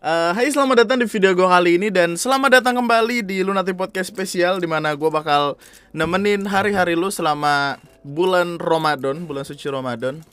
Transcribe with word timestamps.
Uh, 0.00 0.32
hai 0.32 0.48
selamat 0.48 0.88
datang 0.88 0.96
di 0.96 1.04
video 1.04 1.36
gue 1.36 1.44
kali 1.44 1.76
ini 1.76 1.92
dan 1.92 2.16
selamat 2.16 2.56
datang 2.56 2.80
kembali 2.80 3.20
di 3.20 3.44
Lunati 3.44 3.76
Podcast 3.76 4.08
spesial 4.08 4.56
Di 4.56 4.64
mana 4.64 4.96
gue 4.96 5.10
bakal 5.12 5.60
nemenin 5.92 6.48
hari-hari 6.48 6.96
lu 6.96 7.12
selama 7.12 7.76
bulan 8.00 8.56
Ramadan, 8.56 9.28
bulan 9.28 9.44
suci 9.44 9.68
Ramadan. 9.68 10.24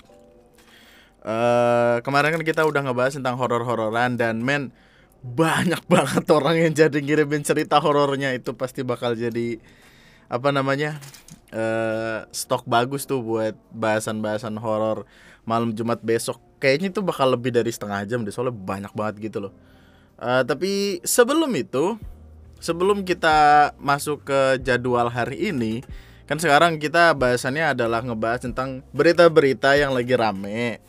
Uh, 1.19 1.99
Kemarin 1.99 2.39
kan 2.39 2.47
kita 2.47 2.63
udah 2.63 2.79
ngebahas 2.79 3.19
tentang 3.19 3.35
horor-hororan 3.35 4.15
dan 4.15 4.39
men 4.39 4.71
banyak 5.19 5.83
banget 5.91 6.23
orang 6.31 6.55
yang 6.63 6.71
jadi 6.71 7.03
ngirimin 7.03 7.43
cerita 7.43 7.83
horornya. 7.83 8.31
Itu 8.31 8.55
pasti 8.55 8.87
bakal 8.87 9.19
jadi 9.19 9.59
apa 10.31 10.47
namanya 10.55 10.95
uh, 11.51 12.23
stok 12.31 12.63
bagus 12.71 13.03
tuh 13.03 13.19
buat 13.19 13.59
bahasan-bahasan 13.75 14.55
horor 14.63 15.03
malam 15.43 15.75
Jumat 15.75 15.99
besok 15.99 16.39
kayaknya 16.57 16.93
itu 16.93 17.01
bakal 17.05 17.33
lebih 17.33 17.53
dari 17.53 17.69
setengah 17.69 18.03
jam 18.05 18.25
deh 18.25 18.33
soalnya 18.33 18.53
banyak 18.53 18.93
banget 18.93 19.15
gitu 19.29 19.49
loh. 19.49 19.53
Uh, 20.17 20.41
tapi 20.41 20.97
sebelum 21.05 21.53
itu 21.53 21.97
sebelum 22.57 23.05
kita 23.05 23.71
masuk 23.77 24.25
ke 24.25 24.57
jadwal 24.65 25.13
hari 25.13 25.53
ini 25.53 25.85
kan 26.25 26.41
sekarang 26.41 26.81
kita 26.81 27.13
bahasannya 27.13 27.77
adalah 27.77 28.03
ngebahas 28.03 28.43
tentang 28.49 28.81
berita-berita 28.91 29.77
yang 29.77 29.93
lagi 29.93 30.17
rame. 30.17 30.81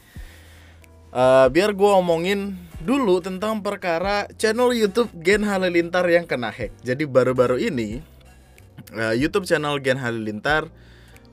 Uh, 1.09 1.49
biar 1.49 1.73
gue 1.73 1.91
omongin 1.93 2.57
dulu 2.83 3.21
tentang 3.21 3.61
perkara 3.61 4.29
channel 4.37 4.71
YouTube 4.71 5.13
Gen 5.21 5.45
Halilintar 5.45 6.05
yang 6.09 6.25
kena 6.25 6.51
hack. 6.51 6.73
Jadi 6.83 7.05
baru-baru 7.05 7.61
ini 7.61 8.01
uh, 8.97 9.15
YouTube 9.15 9.45
channel 9.45 9.79
Gen 9.83 10.01
Halilintar 10.01 10.73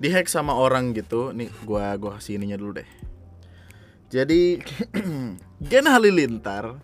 dihack 0.02 0.28
sama 0.28 0.52
orang 0.54 0.92
gitu. 0.92 1.32
Nih 1.32 1.50
gua 1.64 1.96
gua 1.96 2.20
kasih 2.20 2.38
ininya 2.38 2.60
dulu 2.60 2.84
deh 2.84 2.90
jadi 4.16 4.64
Gen 5.70 5.86
Halilintar 5.92 6.80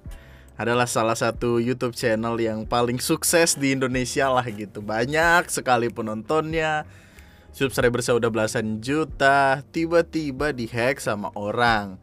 adalah 0.59 0.83
salah 0.83 1.15
satu 1.15 1.63
YouTube 1.63 1.95
channel 1.95 2.35
yang 2.35 2.67
paling 2.67 2.99
sukses 2.99 3.55
di 3.55 3.71
Indonesia 3.71 4.27
lah 4.27 4.43
gitu. 4.51 4.83
Banyak 4.83 5.47
sekali 5.47 5.87
penontonnya. 5.87 6.83
Subscribersnya 7.55 8.19
udah 8.19 8.29
belasan 8.29 8.83
juta. 8.83 9.63
Tiba-tiba 9.71 10.51
dihack 10.51 10.99
sama 10.99 11.31
orang. 11.39 11.95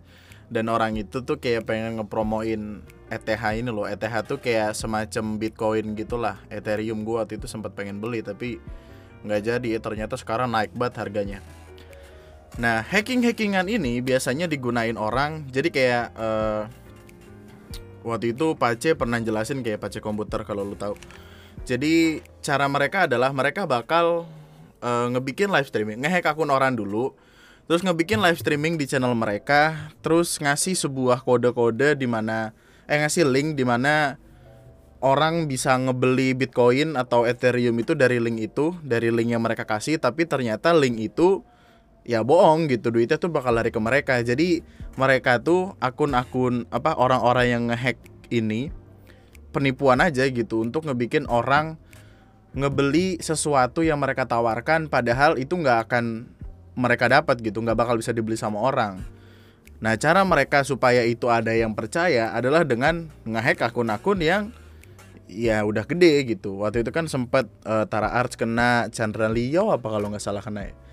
Dan 0.49 0.73
orang 0.73 0.97
itu 0.97 1.21
tuh 1.21 1.37
kayak 1.37 1.69
pengen 1.69 2.01
ngepromoin 2.01 2.81
ETH 3.13 3.45
ini 3.53 3.69
loh. 3.69 3.85
ETH 3.85 4.17
tuh 4.25 4.41
kayak 4.41 4.73
semacam 4.73 5.37
Bitcoin 5.37 5.93
gitulah. 5.93 6.41
Ethereum 6.49 7.05
gua 7.05 7.23
waktu 7.29 7.37
itu 7.37 7.45
sempat 7.45 7.77
pengen 7.77 8.01
beli 8.01 8.25
tapi 8.25 8.59
nggak 9.29 9.41
jadi. 9.45 9.71
Ternyata 9.79 10.17
sekarang 10.17 10.49
naik 10.51 10.73
banget 10.73 11.05
harganya. 11.05 11.41
Nah, 12.57 12.81
hacking-hackingan 12.81 13.69
ini 13.69 14.01
biasanya 14.01 14.49
digunain 14.49 14.97
orang. 14.97 15.45
Jadi 15.53 15.69
kayak 15.69 16.17
uh, 16.17 16.65
waktu 18.09 18.33
itu 18.33 18.57
Pace 18.57 18.97
pernah 18.97 19.21
jelasin 19.21 19.61
kayak 19.61 19.85
Pace 19.85 20.01
komputer 20.01 20.43
kalau 20.49 20.65
lu 20.65 20.75
tahu. 20.75 20.97
Jadi 21.69 22.25
cara 22.41 22.65
mereka 22.65 23.05
adalah 23.05 23.29
mereka 23.37 23.69
bakal 23.69 24.25
uh, 24.81 25.07
ngebikin 25.13 25.53
live 25.53 25.69
streaming, 25.69 26.01
ngehack 26.01 26.25
akun 26.33 26.49
orang 26.49 26.73
dulu, 26.73 27.13
terus 27.69 27.85
ngebikin 27.85 28.25
live 28.25 28.41
streaming 28.41 28.81
di 28.81 28.89
channel 28.89 29.13
mereka, 29.13 29.93
terus 30.01 30.41
ngasih 30.41 30.73
sebuah 30.73 31.21
kode-kode 31.21 32.01
di 32.01 32.09
mana 32.09 32.57
eh 32.89 32.97
ngasih 32.97 33.29
link 33.29 33.53
di 33.53 33.69
mana 33.69 34.17
orang 35.05 35.45
bisa 35.45 35.77
ngebeli 35.77 36.33
Bitcoin 36.33 36.97
atau 36.97 37.29
Ethereum 37.29 37.77
itu 37.77 37.93
dari 37.93 38.17
link 38.17 38.51
itu, 38.51 38.73
dari 38.81 39.13
link 39.13 39.37
yang 39.37 39.45
mereka 39.45 39.69
kasih, 39.69 40.01
tapi 40.01 40.25
ternyata 40.25 40.73
link 40.73 40.97
itu 40.99 41.45
ya 42.09 42.25
bohong 42.25 42.73
gitu 42.73 42.89
duitnya 42.89 43.21
tuh 43.21 43.29
bakal 43.29 43.53
lari 43.53 43.69
ke 43.69 43.77
mereka. 43.77 44.17
Jadi 44.25 44.65
mereka 44.97 45.37
tuh 45.45 45.77
akun-akun 45.77 46.65
apa 46.73 46.97
orang-orang 46.97 47.47
yang 47.53 47.63
ngehack 47.69 48.01
ini 48.33 48.73
penipuan 49.53 50.01
aja 50.01 50.25
gitu 50.25 50.65
untuk 50.65 50.89
ngebikin 50.89 51.29
orang 51.29 51.77
ngebeli 52.57 53.21
sesuatu 53.21 53.85
yang 53.85 54.01
mereka 54.01 54.25
tawarkan 54.25 54.89
padahal 54.89 55.37
itu 55.37 55.53
nggak 55.53 55.85
akan 55.87 56.33
mereka 56.73 57.13
dapat 57.13 57.45
gitu 57.45 57.61
nggak 57.61 57.77
bakal 57.77 58.01
bisa 58.01 58.17
dibeli 58.17 58.41
sama 58.41 58.57
orang. 58.65 59.05
Nah 59.79 59.95
cara 60.01 60.25
mereka 60.25 60.65
supaya 60.65 61.05
itu 61.05 61.29
ada 61.29 61.53
yang 61.53 61.77
percaya 61.77 62.33
adalah 62.33 62.65
dengan 62.65 63.13
ngehack 63.29 63.69
akun-akun 63.69 64.25
yang 64.25 64.43
ya 65.29 65.61
udah 65.61 65.85
gede 65.85 66.25
gitu. 66.25 66.65
Waktu 66.65 66.89
itu 66.89 66.91
kan 66.91 67.05
sempat 67.05 67.53
uh, 67.69 67.85
Tara 67.85 68.17
Arts 68.17 68.41
kena 68.41 68.89
Chandra 68.89 69.29
Leo 69.29 69.69
apa 69.69 69.87
kalau 69.93 70.09
nggak 70.09 70.25
salah 70.25 70.41
kena 70.41 70.73
ya 70.73 70.88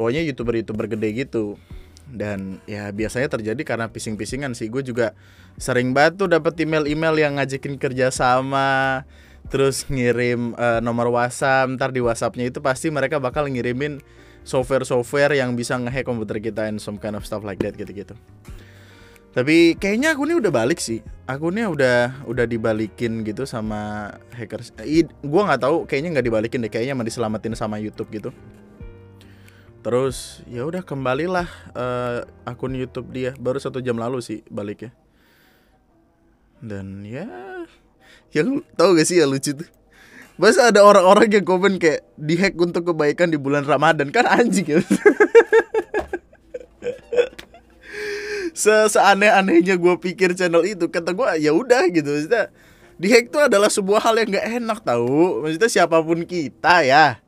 pokoknya 0.00 0.24
youtuber-youtuber 0.24 0.88
gede 0.88 1.28
gitu. 1.28 1.60
Dan 2.08 2.64
ya 2.64 2.88
biasanya 2.88 3.28
terjadi 3.28 3.60
karena 3.68 3.92
pising-pisingan 3.92 4.56
sih. 4.56 4.72
Gue 4.72 4.80
juga 4.80 5.12
sering 5.60 5.92
banget 5.92 6.24
tuh 6.24 6.28
dapat 6.32 6.56
email-email 6.56 7.20
yang 7.20 7.36
ngajakin 7.36 7.76
kerja 7.76 8.08
sama 8.08 9.04
terus 9.52 9.84
ngirim 9.92 10.56
uh, 10.56 10.80
nomor 10.80 11.12
WhatsApp. 11.12 11.68
Ntar 11.76 11.92
di 11.92 12.00
WhatsAppnya 12.00 12.48
itu 12.48 12.64
pasti 12.64 12.88
mereka 12.88 13.20
bakal 13.20 13.44
ngirimin 13.44 14.00
software-software 14.42 15.36
yang 15.36 15.52
bisa 15.52 15.76
ngehack 15.76 16.08
komputer 16.08 16.40
kita 16.40 16.64
and 16.64 16.80
some 16.80 16.96
kind 16.96 17.12
of 17.12 17.28
stuff 17.28 17.44
like 17.44 17.60
that 17.60 17.76
gitu-gitu. 17.76 18.16
Tapi 19.30 19.78
kayaknya 19.78 20.18
akunnya 20.18 20.42
udah 20.42 20.50
balik 20.50 20.82
sih. 20.82 21.06
Akunnya 21.30 21.70
udah 21.70 22.26
udah 22.26 22.48
dibalikin 22.50 23.22
gitu 23.22 23.46
sama 23.46 24.10
hackers. 24.34 24.74
Eh, 24.82 25.06
gue 25.06 25.42
nggak 25.46 25.62
tahu 25.62 25.86
kayaknya 25.86 26.18
nggak 26.18 26.26
dibalikin 26.26 26.58
deh. 26.66 26.72
Kayaknya 26.72 26.98
emang 26.98 27.06
diselamatin 27.06 27.54
sama 27.54 27.78
YouTube 27.78 28.10
gitu 28.10 28.34
terus 29.80 30.44
ya 30.44 30.68
udah 30.68 30.84
kembalilah 30.84 31.48
uh, 31.72 32.24
akun 32.44 32.76
YouTube 32.76 33.08
dia. 33.12 33.32
Baru 33.36 33.56
satu 33.56 33.80
jam 33.80 33.96
lalu 33.96 34.20
sih 34.20 34.44
baliknya. 34.48 34.92
Dan 36.60 37.08
ya 37.08 37.24
yang 38.30 38.62
tahu 38.76 38.94
gak 38.94 39.08
sih 39.08 39.18
ya 39.18 39.26
lucu 39.26 39.56
tuh? 39.56 39.68
Masa 40.40 40.72
ada 40.72 40.80
orang-orang 40.80 41.28
yang 41.28 41.44
komen 41.44 41.76
kayak 41.76 42.00
dihack 42.16 42.56
untuk 42.56 42.92
kebaikan 42.92 43.28
di 43.28 43.36
bulan 43.36 43.64
Ramadan. 43.64 44.08
Kan 44.08 44.24
anjing 44.24 44.64
ya. 44.64 44.80
Se 48.60 48.88
Seaneh-anehnya 48.88 49.76
gue 49.76 49.94
pikir 50.00 50.32
channel 50.32 50.64
itu. 50.64 50.88
Kata 50.88 51.12
gue 51.12 51.44
ya 51.44 51.52
udah 51.52 51.84
gitu. 51.92 52.08
Maksudnya 52.08 52.48
dihack 52.96 53.28
itu 53.28 53.38
adalah 53.40 53.68
sebuah 53.68 54.00
hal 54.00 54.16
yang 54.16 54.32
gak 54.32 54.48
enak 54.64 54.78
tahu? 54.80 55.44
Maksudnya 55.44 55.68
siapa 55.68 56.00
pun 56.00 56.24
kita 56.24 56.88
ya 56.88 57.20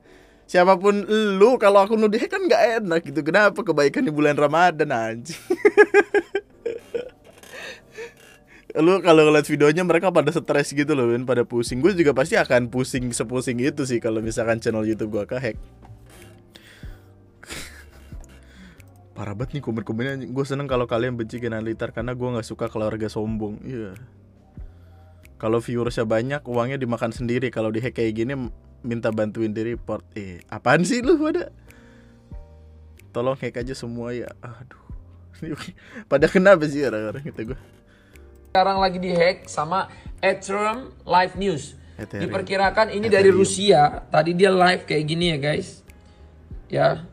siapa 0.53 0.77
pun 0.77 1.01
lu 1.41 1.57
kalau 1.57 1.81
aku 1.81 1.97
nuduh 1.97 2.21
kan 2.29 2.45
nggak 2.45 2.85
enak 2.85 3.01
gitu. 3.09 3.25
Kenapa 3.25 3.65
kebaikan 3.65 4.05
di 4.05 4.13
bulan 4.13 4.37
Ramadan 4.37 4.93
anjing? 4.93 5.41
Lu 8.73 9.05
kalau 9.05 9.29
ngeliat 9.29 9.45
videonya 9.45 9.85
mereka 9.85 10.09
pada 10.09 10.33
stres 10.33 10.73
gitu 10.73 10.97
loh 10.97 11.13
Ben. 11.13 11.29
Pada 11.29 11.45
pusing. 11.45 11.85
Gue 11.85 11.93
juga 11.93 12.17
pasti 12.17 12.41
akan 12.41 12.73
pusing 12.73 13.13
sepusing 13.13 13.61
itu 13.61 13.85
sih 13.85 14.01
kalau 14.01 14.25
misalkan 14.25 14.65
channel 14.65 14.89
YouTube 14.89 15.13
gue 15.13 15.29
kehack. 15.29 15.61
Parah 19.17 19.37
banget 19.37 19.61
nih 19.61 19.63
komen-komennya 19.65 20.25
gue 20.25 20.45
seneng 20.49 20.65
kalau 20.73 20.89
kalian 20.89 21.21
benci 21.21 21.37
Kenan 21.37 21.69
Litar 21.69 21.93
karena 21.93 22.17
gue 22.17 22.29
nggak 22.33 22.49
suka 22.49 22.73
keluarga 22.73 23.13
sombong. 23.13 23.61
Iya. 23.65 23.93
Yeah. 23.93 23.97
kalau 25.37 25.59
viewersnya 25.59 26.07
banyak 26.09 26.41
uangnya 26.49 26.81
dimakan 26.81 27.13
sendiri. 27.13 27.53
Kalau 27.53 27.69
dihack 27.69 27.93
kayak 27.99 28.25
gini 28.25 28.33
minta 28.83 29.09
bantuin 29.15 29.51
di 29.51 29.75
report. 29.75 30.05
Eh 30.13 30.43
apaan 30.51 30.87
sih 30.87 31.01
lu 31.03 31.19
pada 31.19 31.51
tolong 33.11 33.39
hack 33.39 33.63
aja 33.63 33.75
semua 33.75 34.15
ya. 34.15 34.31
Aduh. 34.43 34.83
Pada 36.11 36.31
kenapa 36.31 36.71
sih 36.71 36.87
orang-orang 36.87 37.27
gitu 37.27 37.51
gue 37.51 37.59
sekarang 38.53 38.85
lagi 38.85 39.01
dihack 39.01 39.49
sama 39.49 39.89
Ethereum 40.21 40.93
Live 41.09 41.41
News. 41.41 41.73
Ethereum. 41.97 42.29
diperkirakan 42.29 42.93
ini 42.93 43.09
Ethereum. 43.09 43.17
dari 43.17 43.31
Rusia. 43.33 44.05
Tadi 44.13 44.37
dia 44.37 44.53
live 44.53 44.85
kayak 44.85 45.05
gini 45.09 45.33
ya 45.33 45.39
guys. 45.41 45.81
Ya. 46.69 47.09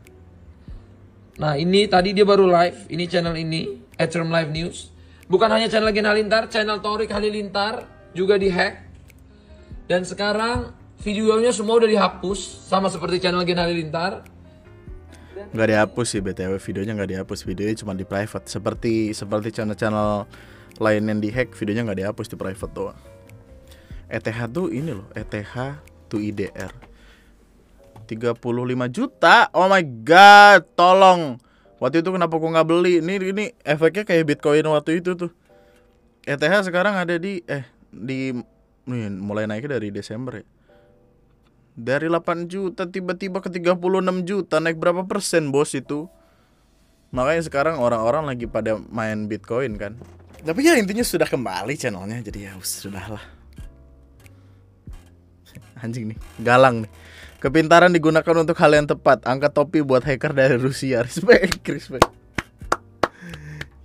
Nah 1.40 1.56
ini 1.56 1.88
tadi 1.88 2.12
dia 2.12 2.28
baru 2.28 2.44
live 2.44 2.92
ini 2.92 3.08
channel 3.08 3.32
ini 3.40 3.72
Ethereum 3.96 4.28
Live 4.28 4.52
News. 4.52 4.92
Bukan 5.32 5.48
hanya 5.48 5.72
channel 5.72 5.88
Gen 5.96 6.04
Halilintar 6.04 6.52
channel 6.52 6.76
Torik 6.84 7.08
Halilintar 7.08 7.88
juga 8.12 8.36
dihack. 8.36 8.84
Dan 9.88 10.04
sekarang 10.04 10.76
videonya 11.00 11.50
semua 11.50 11.80
udah 11.80 11.88
dihapus 11.88 12.68
sama 12.68 12.92
seperti 12.92 13.24
channel 13.24 13.44
Gen 13.48 13.56
Halilintar. 13.56 14.24
Nggak 15.50 15.68
dihapus 15.72 16.06
sih 16.12 16.20
btw 16.20 16.60
videonya 16.60 16.92
nggak 16.92 17.10
dihapus. 17.16 17.48
Videonya 17.48 17.74
cuma 17.80 17.96
di 17.96 18.04
private. 18.04 18.46
Seperti 18.46 19.16
seperti 19.16 19.48
channel-channel 19.56 20.28
lain 20.76 21.02
yang 21.08 21.18
dihack 21.18 21.56
videonya 21.56 21.88
nggak 21.88 22.00
dihapus 22.04 22.26
di 22.28 22.36
private 22.36 22.72
doang. 22.76 22.98
ETH 24.10 24.40
tuh 24.52 24.68
ini 24.68 24.90
loh 24.92 25.06
ETH 25.14 25.54
tuh 26.10 26.20
IDR 26.20 26.74
35 28.10 28.42
juta? 28.90 29.48
Oh 29.54 29.70
my 29.70 29.84
god 30.04 30.66
tolong. 30.76 31.38
Waktu 31.80 32.04
itu 32.04 32.12
kenapa 32.12 32.36
gua 32.36 32.60
nggak 32.60 32.68
beli? 32.68 33.00
Ini 33.00 33.14
ini 33.32 33.44
efeknya 33.64 34.04
kayak 34.04 34.24
bitcoin 34.28 34.66
waktu 34.68 35.00
itu 35.00 35.16
tuh. 35.16 35.32
ETH 36.28 36.68
sekarang 36.68 37.00
ada 37.00 37.16
di 37.16 37.40
eh 37.48 37.64
di 37.88 38.36
mulai 39.16 39.48
naiknya 39.48 39.80
dari 39.80 39.88
Desember 39.88 40.42
ya 40.42 40.46
dari 41.74 42.06
8 42.10 42.50
juta 42.50 42.86
tiba-tiba 42.86 43.38
ke 43.42 43.48
36 43.48 43.78
juta 44.26 44.56
naik 44.58 44.76
berapa 44.78 45.06
persen 45.06 45.50
bos 45.54 45.72
itu? 45.74 46.10
Makanya 47.10 47.42
sekarang 47.46 47.76
orang-orang 47.82 48.30
lagi 48.30 48.46
pada 48.46 48.78
main 48.78 49.26
Bitcoin 49.26 49.74
kan. 49.76 49.94
tapi 50.40 50.64
ya 50.64 50.72
intinya 50.80 51.04
sudah 51.04 51.28
kembali 51.28 51.76
channelnya 51.76 52.24
jadi 52.24 52.48
ya 52.48 52.52
sudah 52.64 53.12
lah 53.12 53.24
anjing 55.84 56.12
nih 56.12 56.18
galang 56.40 56.84
nih. 56.84 56.92
Kepintaran 57.40 57.88
digunakan 57.88 58.36
untuk 58.36 58.52
hal 58.60 58.72
yang 58.76 58.84
tepat. 58.84 59.24
Angkat 59.24 59.56
topi 59.56 59.80
buat 59.80 60.04
hacker 60.04 60.36
dari 60.36 60.60
Rusia. 60.60 61.00
Respect 61.08 61.64
respect. 61.64 62.08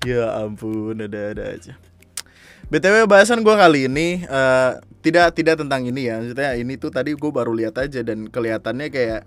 Ya 0.03 0.27
ampun 0.43 0.99
ada-ada 0.99 1.55
aja 1.55 1.73
btw 2.69 3.06
bahasan 3.06 3.45
gue 3.45 3.56
kali 3.56 3.85
ini 3.85 4.25
uh, 4.25 4.81
tidak 5.06 5.38
tidak 5.38 5.62
tentang 5.62 5.85
ini 5.85 6.09
ya. 6.09 6.17
Maksudnya 6.17 6.51
ini 6.57 6.73
tuh 6.81 6.89
tadi 6.89 7.13
gue 7.13 7.31
baru 7.31 7.53
lihat 7.53 7.77
aja 7.77 8.01
dan 8.01 8.25
kelihatannya 8.25 8.89
kayak 8.89 9.21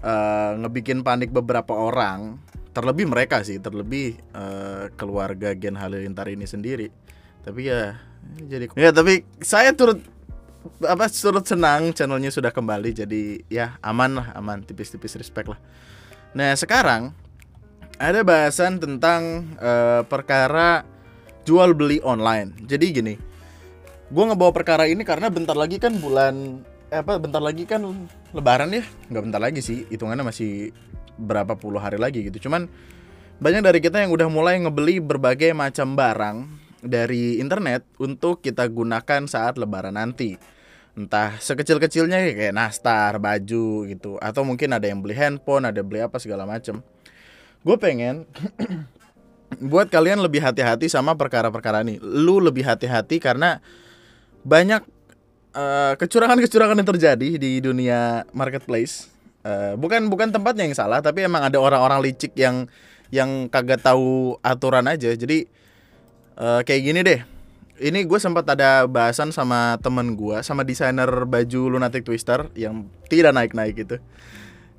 uh, 0.00 0.56
ngebikin 0.64 1.04
panik 1.04 1.28
beberapa 1.28 1.76
orang. 1.76 2.40
Terlebih 2.72 3.06
mereka 3.06 3.44
sih 3.44 3.60
terlebih 3.60 4.18
uh, 4.32 4.88
keluarga 4.96 5.52
Gen 5.52 5.76
Halilintar 5.76 6.26
ini 6.32 6.48
sendiri. 6.48 6.88
Tapi 7.44 7.60
ya 7.68 8.00
jadi 8.48 8.72
ya 8.72 8.90
tapi 8.90 9.28
saya 9.44 9.76
turut 9.76 10.00
apa 10.80 11.12
turut 11.12 11.44
senang 11.44 11.92
channelnya 11.92 12.32
sudah 12.32 12.50
kembali. 12.50 12.90
Jadi 13.04 13.44
ya 13.52 13.76
aman 13.84 14.16
lah 14.16 14.26
aman. 14.32 14.64
Tipis-tipis 14.64 15.20
respect 15.20 15.52
lah. 15.52 15.60
Nah 16.32 16.56
sekarang 16.56 17.12
ada 18.00 18.24
bahasan 18.24 18.80
tentang 18.80 19.54
uh, 19.60 20.02
perkara 20.08 20.93
jual 21.44 21.76
beli 21.76 22.00
online. 22.02 22.56
Jadi 22.64 22.86
gini 22.90 23.14
gue 24.04 24.24
ngebawa 24.24 24.52
perkara 24.52 24.84
ini 24.84 25.00
karena 25.02 25.32
bentar 25.32 25.56
lagi 25.56 25.80
kan 25.80 25.96
bulan 25.96 26.60
eh, 26.92 27.00
apa 27.00 27.16
bentar 27.16 27.40
lagi 27.40 27.64
kan 27.64 27.84
lebaran 28.36 28.72
ya? 28.72 28.84
Nggak 29.08 29.22
bentar 29.30 29.40
lagi 29.40 29.60
sih 29.64 29.88
hitungannya 29.88 30.24
masih 30.26 30.74
berapa 31.16 31.54
puluh 31.54 31.80
hari 31.80 31.96
lagi 31.96 32.26
gitu. 32.26 32.48
Cuman 32.48 32.68
banyak 33.38 33.62
dari 33.66 33.78
kita 33.82 34.02
yang 34.02 34.14
udah 34.14 34.28
mulai 34.30 34.60
ngebeli 34.62 35.02
berbagai 35.02 35.50
macam 35.56 35.98
barang 35.98 36.36
dari 36.84 37.40
internet 37.40 37.82
untuk 37.96 38.44
kita 38.44 38.68
gunakan 38.68 39.26
saat 39.26 39.56
lebaran 39.56 39.96
nanti. 39.96 40.36
Entah 40.94 41.34
sekecil-kecilnya 41.42 42.22
kayak 42.38 42.54
nastar, 42.54 43.18
baju 43.18 43.90
gitu. 43.90 44.14
Atau 44.22 44.46
mungkin 44.46 44.70
ada 44.70 44.86
yang 44.86 45.02
beli 45.02 45.18
handphone, 45.18 45.66
ada 45.66 45.82
beli 45.82 46.06
apa 46.06 46.22
segala 46.22 46.46
macam. 46.46 46.86
Gue 47.66 47.76
pengen 47.80 48.28
buat 49.60 49.90
kalian 49.90 50.22
lebih 50.22 50.42
hati-hati 50.42 50.90
sama 50.90 51.14
perkara-perkara 51.14 51.82
ini. 51.82 51.98
Lu 52.02 52.38
lebih 52.38 52.66
hati-hati 52.66 53.18
karena 53.18 53.58
banyak 54.44 54.82
uh, 55.54 55.94
kecurangan-kecurangan 55.96 56.76
yang 56.78 56.88
terjadi 56.88 57.30
di 57.38 57.52
dunia 57.62 58.28
marketplace. 58.34 59.10
Uh, 59.44 59.76
bukan 59.76 60.08
bukan 60.08 60.32
tempatnya 60.32 60.64
yang 60.64 60.76
salah, 60.76 61.04
tapi 61.04 61.24
emang 61.24 61.44
ada 61.44 61.60
orang-orang 61.60 62.00
licik 62.00 62.32
yang 62.36 62.64
yang 63.12 63.46
kagak 63.52 63.80
tahu 63.84 64.40
aturan 64.40 64.88
aja. 64.88 65.12
Jadi 65.12 65.46
uh, 66.36 66.60
kayak 66.64 66.82
gini 66.82 67.00
deh. 67.04 67.20
Ini 67.74 68.06
gue 68.06 68.18
sempat 68.22 68.46
ada 68.46 68.86
bahasan 68.86 69.34
sama 69.34 69.82
temen 69.82 70.14
gue, 70.14 70.38
sama 70.46 70.62
desainer 70.62 71.10
baju 71.26 71.74
lunatic 71.74 72.06
twister 72.06 72.46
yang 72.54 72.86
tidak 73.10 73.34
naik-naik 73.34 73.74
gitu. 73.74 73.98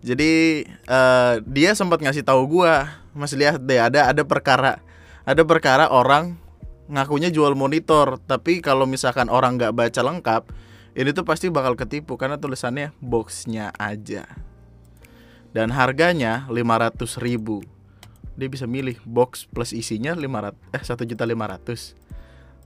Jadi 0.05 0.61
uh, 0.85 1.41
dia 1.49 1.73
sempat 1.73 1.97
ngasih 1.97 2.21
tahu 2.21 2.61
gue, 2.61 2.73
masih 3.17 3.41
lihat 3.41 3.57
deh 3.57 3.81
ada 3.81 4.13
ada 4.13 4.21
perkara, 4.21 4.77
ada 5.25 5.41
perkara 5.41 5.89
orang 5.89 6.37
ngakunya 6.85 7.33
jual 7.33 7.57
monitor 7.57 8.21
tapi 8.29 8.61
kalau 8.61 8.85
misalkan 8.85 9.25
orang 9.33 9.57
nggak 9.57 9.73
baca 9.73 10.01
lengkap 10.05 10.45
ini 10.93 11.09
tuh 11.09 11.25
pasti 11.25 11.49
bakal 11.49 11.73
ketipu 11.73 12.21
karena 12.21 12.37
tulisannya 12.37 12.93
boxnya 13.01 13.73
aja. 13.75 14.29
Dan 15.51 15.73
harganya 15.73 16.45
500 16.47 17.19
ribu. 17.19 17.65
Dia 18.37 18.47
bisa 18.47 18.63
milih 18.69 19.01
box 19.03 19.47
plus 19.49 19.73
isinya 19.73 20.13
500 20.13 20.53
eh 20.75 20.83
satu 20.85 21.03
juta 21.03 21.25
lima 21.25 21.49
ratus. 21.49 21.97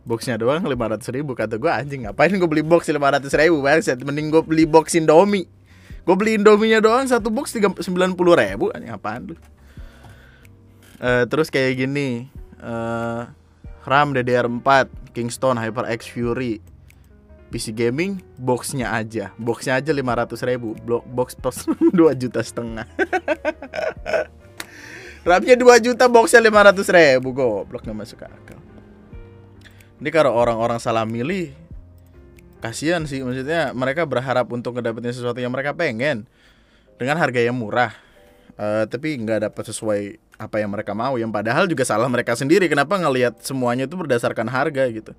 Boxnya 0.03 0.35
doang 0.35 0.61
500 0.61 1.07
ribu 1.15 1.33
kata 1.39 1.55
gue 1.55 1.71
anjing 1.71 2.03
ngapain 2.05 2.35
gue 2.35 2.49
beli 2.49 2.65
box 2.65 2.91
500 2.91 3.31
ribu 3.39 3.63
banget 3.63 3.95
mending 4.03 4.27
gue 4.27 4.43
beli 4.43 4.65
box 4.67 4.93
Indomie 4.99 5.49
gue 6.03 6.15
beli 6.15 6.37
Indominya 6.39 6.79
doang 6.83 7.05
satu 7.07 7.31
box 7.31 7.55
tiga 7.55 7.71
sembilan 7.73 8.13
puluh 8.15 8.35
ribu. 8.37 8.69
Anjing 8.71 8.93
apaan 8.93 9.31
lu? 9.31 9.35
Uh, 10.99 11.23
terus 11.31 11.47
kayak 11.47 11.79
gini 11.79 12.27
uh, 12.59 13.23
RAM 13.87 14.11
DDR4 14.13 14.91
Kingston 15.15 15.57
HyperX 15.57 16.11
Fury. 16.11 16.59
PC 17.49 17.73
gaming 17.73 18.21
boxnya 18.37 18.93
aja. 18.93 19.33
Boxnya 19.41 19.81
aja 19.81 19.89
500 19.89 20.37
ribu. 20.45 20.77
Box 21.09 21.33
plus 21.41 21.65
2 21.65 22.13
juta 22.13 22.45
setengah. 22.45 22.85
RAM-nya 25.27 25.55
2 25.59 25.85
juta 25.85 26.05
boxnya 26.07 26.45
500 26.45 26.95
ribu. 26.95 27.33
Goblok 27.33 27.83
gak 27.83 27.97
masuk 27.97 28.21
akal. 28.23 28.61
Ini 29.99 30.09
kalau 30.15 30.31
orang-orang 30.31 30.79
salah 30.79 31.03
milih 31.03 31.51
kasihan 32.59 33.03
sih 33.07 33.23
maksudnya 33.23 33.71
mereka 33.71 34.03
berharap 34.03 34.47
untuk 34.51 34.75
ngedapetin 34.77 35.15
sesuatu 35.15 35.39
yang 35.39 35.51
mereka 35.51 35.75
pengen 35.75 36.27
dengan 36.99 37.15
harga 37.15 37.39
yang 37.39 37.55
murah. 37.55 37.95
Uh, 38.59 38.83
tapi 38.91 39.15
nggak 39.15 39.47
dapat 39.47 39.63
sesuai 39.71 40.19
apa 40.35 40.59
yang 40.59 40.67
mereka 40.67 40.91
mau 40.91 41.15
yang 41.15 41.31
padahal 41.31 41.67
juga 41.67 41.87
salah 41.87 42.11
mereka 42.11 42.35
sendiri. 42.35 42.67
Kenapa 42.67 42.99
ngelihat 42.99 43.39
semuanya 43.39 43.87
itu 43.87 43.95
berdasarkan 43.95 44.51
harga 44.51 44.83
gitu? 44.91 45.15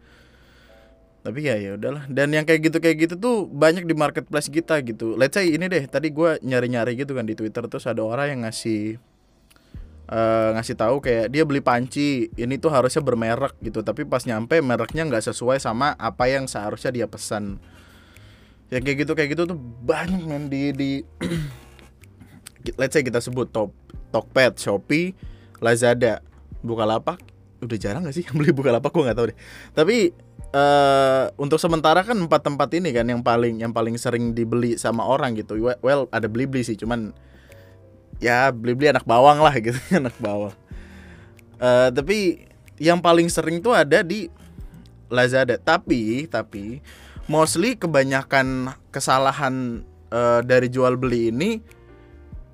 Tapi 1.21 1.41
ya 1.45 1.57
ya 1.57 1.77
udahlah. 1.81 2.05
Dan 2.09 2.33
yang 2.37 2.45
kayak 2.45 2.69
gitu 2.69 2.79
kayak 2.81 2.97
gitu 3.09 3.15
tuh 3.17 3.37
banyak 3.49 3.89
di 3.89 3.97
marketplace 3.97 4.53
kita 4.53 4.81
gitu. 4.85 5.17
Let's 5.17 5.37
say 5.37 5.49
ini 5.53 5.69
deh 5.69 5.85
tadi 5.89 6.13
gue 6.13 6.41
nyari 6.45 6.69
nyari 6.69 6.93
gitu 7.01 7.17
kan 7.17 7.25
di 7.25 7.33
twitter 7.33 7.65
terus 7.69 7.89
ada 7.89 8.05
orang 8.05 8.37
yang 8.37 8.41
ngasih 8.45 9.01
uh, 10.11 10.53
ngasih 10.59 10.77
tahu 10.77 10.99
kayak 11.01 11.31
dia 11.31 11.47
beli 11.47 11.63
panci 11.63 12.29
ini 12.35 12.59
tuh 12.59 12.75
harusnya 12.75 13.01
bermerek 13.01 13.57
gitu 13.63 13.81
tapi 13.87 14.05
pas 14.05 14.27
nyampe 14.27 14.59
mereknya 14.59 15.07
nggak 15.07 15.31
sesuai 15.31 15.63
sama 15.63 15.95
apa 15.97 16.27
yang 16.27 16.51
seharusnya 16.51 16.91
dia 16.91 17.07
pesan 17.07 17.63
yang 18.71 18.83
kayak 18.83 19.07
gitu 19.07 19.13
kayak 19.15 19.35
gitu 19.35 19.47
tuh 19.47 19.59
banyak 19.87 20.23
men 20.27 20.47
di 20.51 20.71
di 20.75 20.91
let's 22.81 22.93
say 22.95 23.07
kita 23.07 23.23
sebut 23.23 23.49
top 23.51 23.73
Tokped, 24.11 24.59
Shopee, 24.59 25.15
Lazada, 25.63 26.19
Bukalapak 26.67 27.23
udah 27.61 27.77
jarang 27.77 28.03
gak 28.09 28.17
sih 28.17 28.25
yang 28.25 28.41
beli 28.41 28.51
Bukalapak 28.57 28.91
gue 28.91 29.05
nggak 29.07 29.19
tahu 29.21 29.27
deh. 29.31 29.39
Tapi 29.77 29.97
uh, 30.57 31.31
untuk 31.39 31.61
sementara 31.63 32.03
kan 32.03 32.17
empat 32.19 32.43
tempat 32.43 32.73
ini 32.75 32.91
kan 32.91 33.07
yang 33.07 33.23
paling 33.23 33.61
yang 33.61 33.71
paling 33.71 33.95
sering 34.01 34.35
dibeli 34.35 34.75
sama 34.81 35.07
orang 35.07 35.39
gitu. 35.39 35.57
Well 35.61 36.11
ada 36.11 36.27
beli 36.27 36.51
beli 36.51 36.67
sih, 36.67 36.75
cuman 36.75 37.15
ya 38.21 38.53
beli 38.53 38.77
beli 38.77 38.93
anak 38.93 39.09
bawang 39.09 39.41
lah 39.41 39.55
gitu 39.59 39.81
anak 40.01 40.15
bawang. 40.21 40.55
Uh, 41.61 41.89
tapi 41.93 42.49
yang 42.81 43.01
paling 43.01 43.29
sering 43.29 43.61
tuh 43.61 43.75
ada 43.75 44.05
di 44.05 44.29
Lazada. 45.11 45.59
Tapi 45.59 46.29
tapi 46.31 46.81
mostly 47.27 47.75
kebanyakan 47.75 48.77
kesalahan 48.95 49.83
uh, 50.15 50.41
dari 50.45 50.71
jual 50.71 50.95
beli 51.01 51.35
ini 51.35 51.51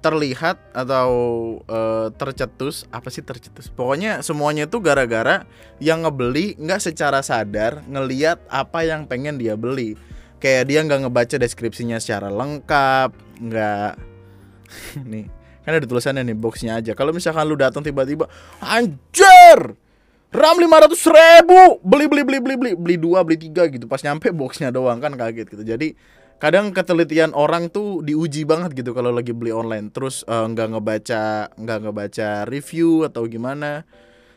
terlihat 0.04 0.60
atau 0.70 1.10
uh, 1.66 2.14
tercetus 2.14 2.86
apa 2.94 3.10
sih 3.10 3.26
tercetus 3.26 3.66
pokoknya 3.74 4.22
semuanya 4.22 4.70
itu 4.70 4.78
gara-gara 4.78 5.42
yang 5.82 6.06
ngebeli 6.06 6.54
nggak 6.62 6.78
secara 6.78 7.26
sadar 7.26 7.82
ngeliat 7.90 8.38
apa 8.46 8.86
yang 8.86 9.10
pengen 9.10 9.34
dia 9.34 9.58
beli 9.58 9.98
kayak 10.38 10.70
dia 10.70 10.86
nggak 10.86 11.08
ngebaca 11.08 11.36
deskripsinya 11.42 11.98
secara 11.98 12.30
lengkap 12.30 13.10
nggak 13.42 13.92
nih 15.10 15.26
kan 15.66 15.74
ada 15.74 15.82
tulisannya 15.82 16.22
nih 16.22 16.38
boxnya 16.38 16.78
aja. 16.78 16.94
Kalau 16.94 17.10
misalkan 17.10 17.42
lu 17.50 17.58
datang 17.58 17.82
tiba-tiba 17.82 18.30
anjir! 18.62 19.74
RAM 20.30 20.56
500 20.62 20.94
ribu! 20.94 21.82
Beli 21.82 22.06
beli 22.06 22.22
beli 22.22 22.38
beli 22.38 22.54
beli 22.54 22.72
beli 22.78 22.96
dua 23.02 23.26
beli 23.26 23.34
tiga 23.34 23.66
gitu. 23.66 23.90
Pas 23.90 23.98
nyampe 24.06 24.30
boxnya 24.30 24.70
doang 24.70 25.02
kan 25.02 25.18
kaget 25.18 25.50
gitu. 25.50 25.66
Jadi 25.66 25.98
kadang 26.38 26.70
ketelitian 26.70 27.34
orang 27.34 27.66
tuh 27.66 28.04
diuji 28.06 28.46
banget 28.46 28.78
gitu 28.78 28.94
kalau 28.94 29.10
lagi 29.10 29.34
beli 29.34 29.50
online. 29.50 29.90
Terus 29.90 30.22
uh, 30.30 30.46
nggak 30.46 30.78
ngebaca 30.78 31.50
nggak 31.58 31.78
ngebaca 31.82 32.28
review 32.46 33.02
atau 33.02 33.26
gimana. 33.26 33.82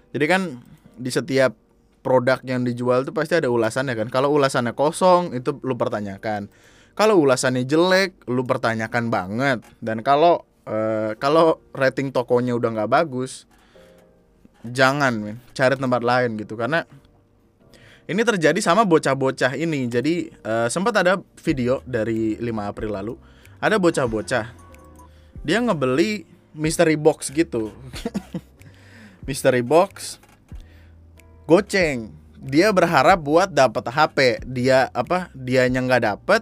Jadi 0.10 0.26
kan 0.26 0.42
di 0.98 1.14
setiap 1.14 1.54
produk 2.02 2.42
yang 2.42 2.66
dijual 2.66 3.06
tuh 3.06 3.14
pasti 3.14 3.38
ada 3.38 3.54
ulasannya 3.54 3.94
kan. 3.94 4.10
Kalau 4.10 4.34
ulasannya 4.34 4.74
kosong 4.74 5.38
itu 5.38 5.62
lu 5.62 5.78
pertanyakan. 5.78 6.50
Kalau 6.98 7.22
ulasannya 7.22 7.70
jelek 7.70 8.26
lu 8.26 8.44
pertanyakan 8.50 9.14
banget. 9.14 9.60
Dan 9.78 10.02
kalau 10.02 10.49
uh, 10.66 11.14
kalau 11.22 11.62
rating 11.72 12.10
tokonya 12.10 12.58
udah 12.58 12.70
nggak 12.74 12.92
bagus 12.92 13.46
jangan 14.66 15.16
men 15.16 15.38
cari 15.56 15.80
tempat 15.80 16.04
lain 16.04 16.36
gitu 16.36 16.60
karena 16.60 16.84
ini 18.10 18.26
terjadi 18.26 18.58
sama 18.58 18.90
bocah-bocah 18.90 19.54
ini. 19.54 19.86
Jadi 19.86 20.34
uh, 20.42 20.66
sempat 20.66 20.98
ada 20.98 21.22
video 21.46 21.86
dari 21.86 22.42
5 22.42 22.50
April 22.66 22.98
lalu. 22.98 23.14
Ada 23.62 23.78
bocah-bocah. 23.78 24.50
Dia 25.46 25.62
ngebeli 25.62 26.26
mystery 26.58 26.98
box 26.98 27.30
gitu. 27.30 27.70
mystery 29.30 29.62
box 29.62 30.18
goceng. 31.46 32.10
Dia 32.42 32.74
berharap 32.74 33.22
buat 33.22 33.54
dapat 33.54 33.94
HP. 33.94 34.42
Dia 34.42 34.90
apa? 34.90 35.30
Dianya 35.38 35.86
nggak 35.86 36.04
dapet 36.10 36.42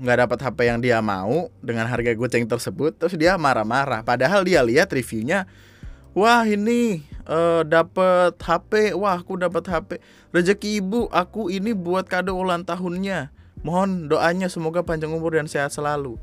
nggak 0.00 0.18
dapat 0.26 0.38
HP 0.40 0.58
yang 0.64 0.80
dia 0.80 0.98
mau 1.04 1.52
dengan 1.60 1.84
harga 1.84 2.16
goceng 2.16 2.48
tersebut 2.48 2.96
terus 2.96 3.14
dia 3.20 3.36
marah-marah. 3.36 4.00
Padahal 4.00 4.40
dia 4.48 4.64
lihat 4.64 4.88
reviewnya 4.88 5.44
wah 6.16 6.42
ini 6.48 7.04
uh, 7.28 7.62
dapat 7.62 8.34
HP 8.40 8.96
wah 8.96 9.20
aku 9.20 9.36
dapat 9.36 9.68
HP 9.68 10.00
rezeki 10.32 10.80
ibu 10.80 11.06
aku 11.12 11.52
ini 11.52 11.76
buat 11.76 12.08
kado 12.08 12.32
ulang 12.32 12.64
tahunnya. 12.64 13.28
Mohon 13.60 14.08
doanya 14.08 14.48
semoga 14.48 14.80
panjang 14.80 15.12
umur 15.12 15.36
dan 15.36 15.44
sehat 15.44 15.68
selalu. 15.68 16.16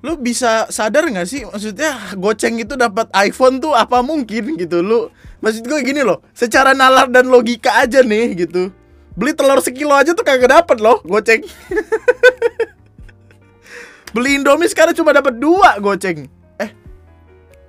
Lu 0.00 0.16
bisa 0.20 0.68
sadar 0.72 1.04
nggak 1.04 1.28
sih? 1.28 1.44
Maksudnya 1.44 2.16
goceng 2.16 2.56
itu 2.60 2.76
dapat 2.80 3.12
iPhone 3.12 3.60
tuh 3.60 3.76
apa 3.76 4.00
mungkin 4.00 4.56
gitu? 4.56 4.80
Lu 4.80 5.12
maksud 5.44 5.68
gue 5.68 5.80
gini 5.84 6.00
loh 6.00 6.24
secara 6.32 6.72
nalar 6.72 7.12
dan 7.12 7.28
logika 7.28 7.76
aja 7.84 8.00
nih 8.00 8.48
gitu. 8.48 8.72
Beli 9.14 9.36
telur 9.36 9.60
sekilo 9.60 9.94
aja 9.94 10.16
tuh 10.16 10.26
kagak 10.26 10.50
dapet 10.50 10.82
loh 10.82 10.98
goceng 11.06 11.44
beli 14.14 14.38
Indomie 14.38 14.70
sekarang 14.70 14.94
cuma 14.94 15.10
dapat 15.10 15.36
dua 15.36 15.76
goceng. 15.82 16.30
Eh 16.56 16.70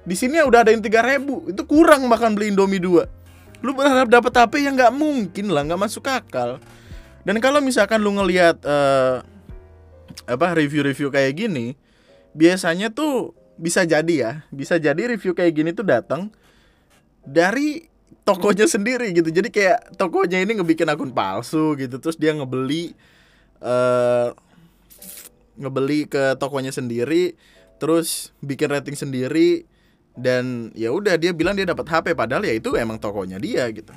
di 0.06 0.16
sini 0.16 0.38
udah 0.40 0.62
ada 0.62 0.72
yang 0.72 0.86
tiga 0.86 1.02
ribu. 1.02 1.50
Itu 1.50 1.66
kurang 1.66 2.06
makan 2.06 2.38
beli 2.38 2.54
Indomie 2.54 2.80
dua. 2.80 3.10
Lu 3.66 3.74
berharap 3.74 4.08
dapat 4.08 4.30
HP 4.30 4.62
yang 4.62 4.78
nggak 4.78 4.94
mungkin 4.94 5.50
lah 5.50 5.66
nggak 5.66 5.82
masuk 5.82 6.06
akal. 6.06 6.62
Dan 7.26 7.42
kalau 7.42 7.58
misalkan 7.58 8.06
lu 8.06 8.14
ngelihat 8.14 8.62
uh, 8.62 9.26
apa 10.30 10.48
review-review 10.54 11.10
kayak 11.10 11.34
gini 11.34 11.74
biasanya 12.38 12.94
tuh 12.94 13.34
bisa 13.58 13.82
jadi 13.88 14.14
ya, 14.14 14.32
bisa 14.54 14.78
jadi 14.78 15.10
review 15.10 15.34
kayak 15.34 15.56
gini 15.56 15.74
tuh 15.74 15.88
datang 15.88 16.30
dari 17.26 17.90
tokonya 18.22 18.70
sendiri 18.70 19.10
gitu. 19.16 19.34
Jadi 19.34 19.50
kayak 19.50 19.98
tokonya 19.98 20.44
ini 20.44 20.60
ngebikin 20.60 20.86
akun 20.92 21.10
palsu 21.16 21.74
gitu, 21.80 21.98
terus 21.98 22.20
dia 22.20 22.36
ngebeli 22.36 22.94
uh, 23.64 24.36
ngebeli 25.56 26.08
ke 26.08 26.36
tokonya 26.40 26.72
sendiri, 26.72 27.36
terus 27.80 28.32
bikin 28.40 28.72
rating 28.72 28.96
sendiri 28.96 29.68
dan 30.16 30.72
ya 30.72 30.96
udah 30.96 31.20
dia 31.20 31.36
bilang 31.36 31.60
dia 31.60 31.68
dapat 31.68 31.88
HP 31.92 32.16
padahal 32.16 32.48
ya 32.48 32.56
itu 32.56 32.76
emang 32.80 33.00
tokonya 33.00 33.36
dia 33.40 33.68
gitu. 33.72 33.92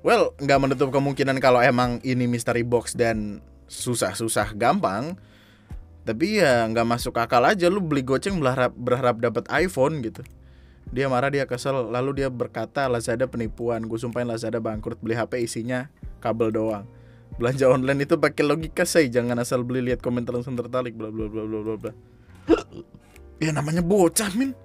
Well, 0.00 0.32
nggak 0.40 0.60
menutup 0.60 0.88
kemungkinan 0.92 1.40
kalau 1.44 1.60
emang 1.60 2.00
ini 2.04 2.24
mystery 2.24 2.64
box 2.64 2.96
dan 2.96 3.44
susah-susah 3.68 4.56
gampang, 4.56 5.16
tapi 6.08 6.40
ya 6.40 6.64
nggak 6.68 6.88
masuk 6.88 7.20
akal 7.20 7.44
aja. 7.44 7.68
Lu 7.68 7.84
beli 7.84 8.00
goceng 8.00 8.40
berharap 8.40 8.72
berharap 8.72 9.20
dapat 9.20 9.44
iPhone 9.52 10.00
gitu. 10.00 10.24
Dia 10.90 11.06
marah 11.06 11.28
dia 11.28 11.44
kesel 11.44 11.92
lalu 11.92 12.24
dia 12.24 12.28
berkata 12.32 12.88
Lazada 12.88 13.28
penipuan. 13.28 13.84
Gue 13.84 14.00
sumpahin 14.00 14.26
Lazada 14.26 14.58
bangkrut 14.58 14.98
beli 14.98 15.14
HP 15.14 15.44
isinya 15.44 15.92
kabel 16.24 16.50
doang 16.50 16.99
belanja 17.38 17.70
online 17.70 18.08
itu 18.08 18.18
pakai 18.18 18.42
logika 18.42 18.82
say 18.82 19.06
jangan 19.12 19.38
asal 19.38 19.62
beli 19.62 19.92
lihat 19.92 20.02
komentar 20.02 20.34
langsung 20.34 20.58
tertarik 20.58 20.96
bla 20.96 21.12
bla 21.12 21.30
bla 21.30 21.42
bla 21.46 21.58
bla 21.62 21.74
bla 21.78 21.92
ya 23.38 23.54
namanya 23.54 23.84
bocah 23.84 24.32
min 24.34 24.56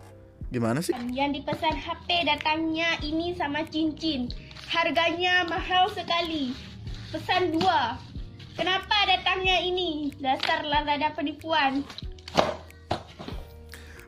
gimana 0.50 0.82
sih 0.82 0.94
yang 1.14 1.36
dipesan 1.36 1.76
HP 1.76 2.26
datangnya 2.26 2.98
ini 3.04 3.36
sama 3.38 3.62
cincin 3.70 4.30
harganya 4.72 5.46
mahal 5.46 5.90
sekali 5.94 6.54
pesan 7.14 7.54
dua 7.54 7.96
Kenapa 8.56 9.04
datangnya 9.04 9.60
ini? 9.60 10.16
Dasar 10.16 10.64
Lazada 10.64 11.12
penipuan. 11.12 11.84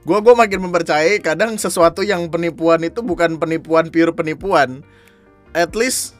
Gua 0.08 0.24
gua 0.24 0.40
makin 0.40 0.64
mempercayai 0.64 1.20
kadang 1.20 1.60
sesuatu 1.60 2.00
yang 2.00 2.32
penipuan 2.32 2.80
itu 2.80 3.04
bukan 3.04 3.36
penipuan 3.36 3.92
pure 3.92 4.16
penipuan. 4.16 4.88
At 5.52 5.76
least 5.76 6.16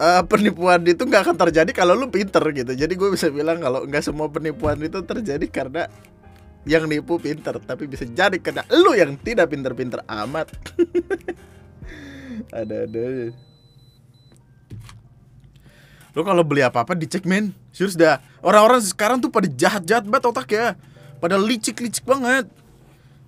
uh, 0.00 0.22
penipuan 0.24 0.80
itu 0.88 1.04
nggak 1.04 1.28
akan 1.28 1.36
terjadi 1.36 1.70
kalau 1.76 1.92
lu 1.92 2.08
pinter 2.08 2.40
gitu. 2.56 2.72
Jadi 2.72 2.92
gue 2.96 3.08
bisa 3.12 3.28
bilang 3.28 3.60
kalau 3.60 3.84
nggak 3.84 4.02
semua 4.02 4.32
penipuan 4.32 4.80
itu 4.80 5.04
terjadi 5.04 5.44
karena 5.46 5.86
yang 6.64 6.84
nipu 6.88 7.16
pinter, 7.16 7.56
tapi 7.60 7.88
bisa 7.88 8.04
jadi 8.04 8.36
karena 8.40 8.64
lu 8.72 8.96
yang 8.96 9.16
tidak 9.20 9.52
pinter-pinter 9.52 10.04
amat. 10.08 10.48
Ada-ada. 12.56 13.32
Lo 16.10 16.26
kalau 16.26 16.42
beli 16.42 16.66
apa-apa 16.66 16.98
dicek 16.98 17.22
men 17.22 17.54
Serius 17.70 17.94
dah 17.94 18.18
Orang-orang 18.42 18.82
sekarang 18.82 19.22
tuh 19.22 19.30
pada 19.30 19.46
jahat-jahat 19.46 20.02
banget 20.10 20.26
otak 20.26 20.48
ya 20.50 20.74
Pada 21.22 21.38
licik-licik 21.38 22.02
banget 22.02 22.50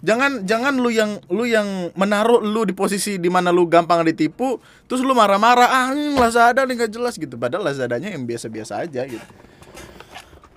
Jangan 0.02 0.42
jangan 0.42 0.74
lu 0.82 0.90
yang 0.90 1.22
lu 1.30 1.46
yang 1.46 1.94
menaruh 1.94 2.42
lu 2.42 2.66
di 2.66 2.74
posisi 2.74 3.22
di 3.22 3.30
mana 3.30 3.54
lu 3.54 3.70
gampang 3.70 4.02
ditipu, 4.02 4.58
terus 4.90 4.98
lu 4.98 5.14
marah-marah, 5.14 5.70
ah 5.70 5.86
ini 5.94 6.18
Lazada 6.18 6.66
nih 6.66 6.86
gak 6.86 6.92
jelas 6.98 7.14
gitu. 7.14 7.38
Padahal 7.38 7.70
Lazadanya 7.70 8.10
yang 8.10 8.26
biasa-biasa 8.26 8.82
aja 8.82 9.06
gitu. 9.06 9.22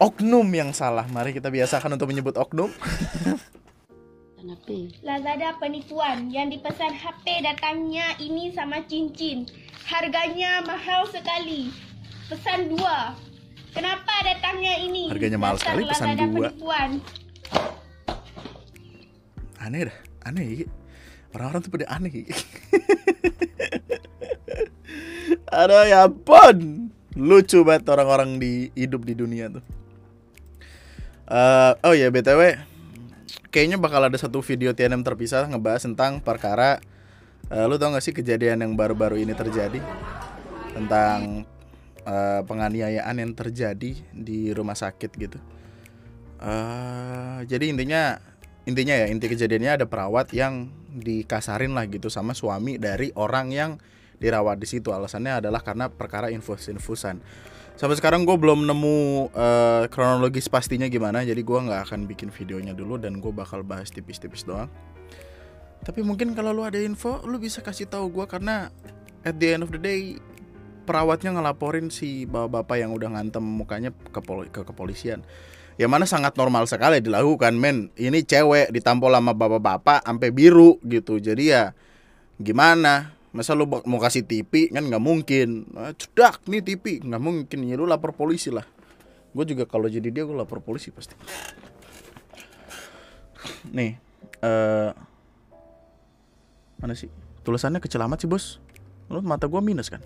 Oknum 0.01 0.49
yang 0.49 0.73
salah. 0.73 1.05
Mari 1.13 1.31
kita 1.37 1.53
biasakan 1.53 1.93
untuk 1.93 2.09
menyebut 2.09 2.33
oknum. 2.41 2.73
Lazada 5.05 5.57
penipuan 5.61 6.29
yang 6.33 6.49
dipesan 6.49 6.93
HP 6.93 7.45
datangnya 7.45 8.17
ini 8.17 8.49
sama 8.53 8.81
cincin. 8.85 9.45
Harganya 9.85 10.65
mahal 10.65 11.05
sekali 11.09 11.69
pesan 12.29 12.73
dua. 12.73 13.13
Kenapa 13.73 14.13
datangnya 14.25 14.81
ini? 14.81 15.05
Harganya 15.09 15.37
mahal 15.37 15.61
sekali 15.61 15.85
pesan 15.85 16.17
dua. 16.17 16.49
Penipuan. 16.49 16.89
Aneh 19.65 19.89
dah, 19.89 19.97
aneh. 20.29 20.69
Orang-orang 21.33 21.65
tuh 21.65 21.73
pada 21.73 21.89
aneh. 21.89 22.13
Ada 25.49 25.89
ya 25.89 26.05
pun 26.05 26.87
lucu 27.17 27.65
banget 27.65 27.89
orang-orang 27.89 28.37
di 28.37 28.69
hidup 28.77 29.01
di 29.09 29.17
dunia 29.17 29.49
tuh. 29.49 29.65
Uh, 31.25 31.73
oh 31.81 31.97
ya 31.97 32.13
btw, 32.13 32.61
kayaknya 33.49 33.81
bakal 33.81 34.05
ada 34.05 34.13
satu 34.13 34.45
video 34.45 34.77
TNM 34.77 35.01
terpisah 35.01 35.49
ngebahas 35.49 35.81
tentang 35.89 36.21
perkara. 36.21 36.77
Uh, 37.49 37.65
lu 37.65 37.81
tau 37.81 37.89
gak 37.89 38.05
sih 38.05 38.13
kejadian 38.13 38.61
yang 38.61 38.77
baru-baru 38.77 39.17
ini 39.25 39.33
terjadi 39.33 39.81
tentang 40.77 41.49
uh, 42.05 42.45
penganiayaan 42.45 43.17
yang 43.17 43.33
terjadi 43.33 43.97
di 44.13 44.53
rumah 44.53 44.77
sakit 44.77 45.11
gitu. 45.17 45.41
Uh, 46.37 47.41
jadi 47.49 47.73
intinya 47.73 48.21
intinya 48.65 48.93
ya 48.97 49.05
inti 49.09 49.29
kejadiannya 49.29 49.81
ada 49.81 49.85
perawat 49.85 50.33
yang 50.33 50.69
dikasarin 50.95 51.73
lah 51.77 51.85
gitu 51.89 52.09
sama 52.09 52.33
suami 52.33 52.81
dari 52.81 53.13
orang 53.13 53.53
yang 53.53 53.71
dirawat 54.17 54.57
di 54.57 54.67
situ. 54.67 54.91
Alasannya 54.91 55.43
adalah 55.43 55.61
karena 55.61 55.91
perkara 55.91 56.31
infus-infusan. 56.33 57.21
Sampai 57.75 57.99
sekarang 57.99 58.23
gue 58.23 58.39
belum 58.39 58.63
nemu 58.63 58.97
uh, 59.35 59.83
kronologis 59.91 60.47
pastinya 60.47 60.87
gimana, 60.87 61.27
jadi 61.27 61.43
gue 61.43 61.59
nggak 61.59 61.91
akan 61.91 62.07
bikin 62.07 62.31
videonya 62.31 62.71
dulu 62.71 62.95
dan 62.95 63.19
gue 63.19 63.31
bakal 63.35 63.67
bahas 63.67 63.91
tipis-tipis 63.91 64.47
doang. 64.47 64.71
Tapi 65.83 65.99
mungkin 65.99 66.31
kalau 66.31 66.55
lu 66.55 66.63
ada 66.63 66.79
info, 66.79 67.19
lu 67.27 67.35
bisa 67.35 67.59
kasih 67.59 67.91
tahu 67.91 68.15
gue 68.15 68.25
karena 68.31 68.71
at 69.27 69.35
the 69.35 69.59
end 69.59 69.67
of 69.67 69.75
the 69.75 69.81
day 69.81 70.15
perawatnya 70.87 71.35
ngelaporin 71.35 71.91
si 71.91 72.23
bapak-bapak 72.23 72.77
yang 72.79 72.95
udah 72.95 73.09
ngantem 73.17 73.43
mukanya 73.43 73.91
ke, 73.91 74.21
pol 74.23 74.47
ke 74.47 74.61
kepolisian 74.61 75.25
yang 75.75 75.91
mana 75.91 76.07
sangat 76.07 76.39
normal 76.39 76.63
sekali 76.71 77.03
dilakukan 77.03 77.51
men 77.59 77.91
ini 77.99 78.23
cewek 78.23 78.71
ditampol 78.71 79.11
sama 79.11 79.35
bapak-bapak 79.35 80.07
sampai 80.07 80.31
biru 80.31 80.79
gitu. 80.87 81.19
Jadi 81.19 81.51
ya 81.51 81.75
gimana? 82.39 83.11
Masa 83.35 83.51
lu 83.51 83.67
mau 83.67 83.99
kasih 83.99 84.23
TV 84.23 84.71
kan 84.71 84.87
nggak 84.87 85.03
mungkin. 85.03 85.67
Nah, 85.75 85.91
cedak 85.91 86.39
nih 86.47 86.63
TV 86.63 87.03
nggak 87.03 87.19
mungkin. 87.19 87.57
Ya 87.67 87.75
lu 87.75 87.83
lapor 87.83 88.15
polisi 88.15 88.47
lah. 88.47 88.63
Gue 89.35 89.43
juga 89.43 89.67
kalau 89.67 89.91
jadi 89.91 90.07
dia 90.07 90.23
gue 90.23 90.31
lapor 90.31 90.63
polisi 90.63 90.95
pasti. 90.95 91.11
Nih 93.75 93.99
uh, 94.39 94.95
mana 96.79 96.95
sih? 96.95 97.11
Tulisannya 97.43 97.83
kecil 97.83 97.99
amat 98.07 98.23
sih 98.23 98.31
bos. 98.31 98.63
Lu 99.11 99.19
mata 99.19 99.51
gue 99.51 99.59
minus 99.59 99.91
kan 99.91 99.99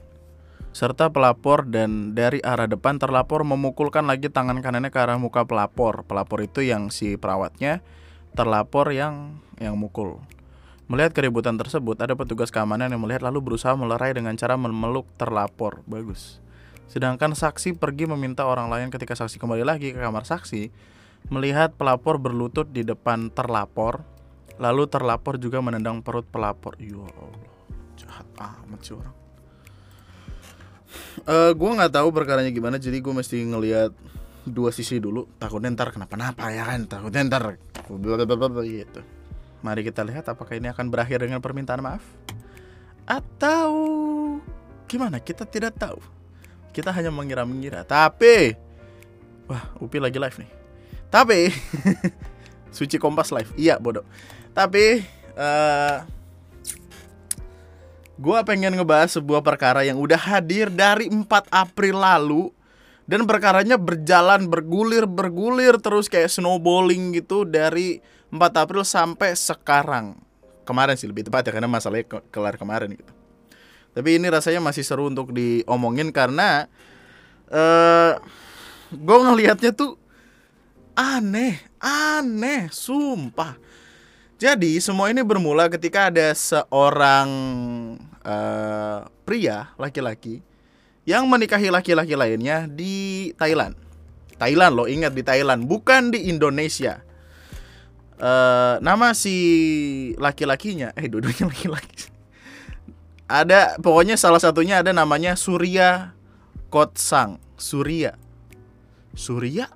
serta 0.70 1.10
pelapor 1.10 1.66
dan 1.66 2.14
dari 2.14 2.40
arah 2.46 2.70
depan 2.70 3.02
terlapor 3.02 3.42
memukulkan 3.42 4.06
lagi 4.06 4.30
tangan 4.30 4.62
kanannya 4.62 4.94
ke 4.94 5.00
arah 5.02 5.18
muka 5.18 5.46
pelapor. 5.46 6.06
Pelapor 6.06 6.46
itu 6.46 6.62
yang 6.62 6.94
si 6.94 7.18
perawatnya, 7.18 7.82
terlapor 8.38 8.94
yang 8.94 9.42
yang 9.58 9.76
mukul. 9.76 10.22
Melihat 10.90 11.14
keributan 11.14 11.54
tersebut, 11.54 12.02
ada 12.02 12.18
petugas 12.18 12.50
keamanan 12.50 12.90
yang 12.90 13.02
melihat 13.02 13.22
lalu 13.22 13.46
berusaha 13.54 13.78
melerai 13.78 14.10
dengan 14.18 14.34
cara 14.34 14.58
memeluk 14.58 15.06
terlapor. 15.22 15.86
Bagus. 15.86 16.42
Sedangkan 16.90 17.38
saksi 17.38 17.78
pergi 17.78 18.10
meminta 18.10 18.50
orang 18.50 18.74
lain 18.74 18.90
ketika 18.90 19.14
saksi 19.14 19.38
kembali 19.38 19.62
lagi 19.62 19.94
ke 19.94 20.02
kamar 20.02 20.26
saksi, 20.26 20.74
melihat 21.30 21.78
pelapor 21.78 22.18
berlutut 22.18 22.74
di 22.74 22.82
depan 22.82 23.30
terlapor, 23.30 24.02
lalu 24.58 24.90
terlapor 24.90 25.38
juga 25.38 25.62
menendang 25.62 26.02
perut 26.02 26.26
pelapor. 26.26 26.74
Ya 26.82 26.98
Allah, 26.98 27.38
jahat 27.94 28.26
amat 28.42 28.82
sih 28.82 28.98
orang 28.98 29.19
uh, 31.26 31.50
eh, 31.50 31.52
gue 31.54 31.70
nggak 31.70 31.94
tahu 31.94 32.10
perkaranya 32.14 32.50
gimana 32.50 32.82
jadi 32.82 32.98
gue 33.00 33.14
mesti 33.14 33.38
ngelihat 33.46 33.92
dua 34.50 34.74
sisi 34.74 34.98
dulu. 34.98 35.30
Takutnya 35.38 35.72
ntar 35.74 35.94
kenapa-napa 35.94 36.50
ya 36.50 36.66
kan? 36.66 36.90
Takutnya 36.90 37.22
ntar 37.30 37.60
gitu. 38.66 39.02
Mari 39.60 39.82
kita 39.84 40.02
lihat 40.08 40.26
apakah 40.32 40.56
ini 40.56 40.72
akan 40.72 40.88
berakhir 40.88 41.22
dengan 41.22 41.44
permintaan 41.44 41.82
maaf. 41.84 42.04
Atau 43.06 43.72
gimana? 44.88 45.20
Kita 45.20 45.44
tidak 45.44 45.76
tahu. 45.78 46.00
Kita 46.72 46.94
hanya 46.94 47.12
mengira-mengira. 47.12 47.84
Tapi 47.84 48.54
wah 49.50 49.74
Upi 49.82 49.98
lagi 49.98 50.18
live 50.22 50.38
nih. 50.40 50.52
Tapi 51.10 51.50
Suci 52.76 53.02
Kompas 53.02 53.34
live. 53.34 53.50
Iya 53.58 53.82
bodoh. 53.82 54.06
Tapi 54.54 55.02
uh, 55.36 56.19
Gue 58.20 58.36
pengen 58.44 58.76
ngebahas 58.76 59.16
sebuah 59.16 59.40
perkara 59.40 59.88
yang 59.88 59.96
udah 59.96 60.20
hadir 60.20 60.68
dari 60.68 61.08
4 61.08 61.24
April 61.56 62.04
lalu 62.04 62.52
dan 63.08 63.24
perkaranya 63.24 63.80
berjalan 63.80 64.44
bergulir 64.44 65.08
bergulir 65.08 65.80
terus 65.80 66.12
kayak 66.12 66.28
snowballing 66.28 67.16
gitu 67.16 67.48
dari 67.48 68.04
4 68.28 68.36
April 68.60 68.84
sampai 68.84 69.40
sekarang. 69.40 70.20
Kemarin 70.68 71.00
sih 71.00 71.08
lebih 71.08 71.32
tepat 71.32 71.48
ya 71.48 71.56
karena 71.56 71.72
masalahnya 71.72 72.12
ke 72.12 72.18
kelar 72.28 72.60
kemarin 72.60 72.92
gitu. 72.92 73.14
Tapi 73.96 74.20
ini 74.20 74.28
rasanya 74.28 74.60
masih 74.60 74.84
seru 74.84 75.08
untuk 75.08 75.32
diomongin 75.32 76.12
karena 76.12 76.68
eh 77.48 77.56
uh, 77.56 78.14
gue 78.92 79.18
ngelihatnya 79.32 79.72
tuh 79.72 79.96
aneh, 80.92 81.56
aneh, 81.80 82.68
sumpah. 82.68 83.56
Jadi 84.36 84.84
semua 84.84 85.08
ini 85.08 85.24
bermula 85.24 85.72
ketika 85.72 86.12
ada 86.12 86.36
seorang 86.36 87.32
uh, 88.26 89.08
pria 89.24 89.72
laki-laki 89.80 90.42
yang 91.08 91.26
menikahi 91.26 91.74
laki-laki 91.74 92.14
lainnya 92.14 92.70
di 92.70 93.30
Thailand. 93.36 93.74
Thailand 94.40 94.74
lo 94.78 94.86
ingat 94.88 95.12
di 95.12 95.24
Thailand, 95.26 95.68
bukan 95.68 96.16
di 96.16 96.32
Indonesia. 96.32 97.04
Uh, 98.20 98.80
nama 98.84 99.16
si 99.16 99.36
laki-lakinya, 100.20 100.92
eh 100.96 101.08
dua-duanya 101.08 101.50
laki-laki. 101.52 102.12
Ada 103.30 103.78
pokoknya 103.78 104.18
salah 104.18 104.42
satunya 104.42 104.82
ada 104.82 104.90
namanya 104.96 105.38
Surya 105.38 106.16
Kotsang. 106.72 107.38
Surya. 107.60 108.16
Surya? 109.14 109.70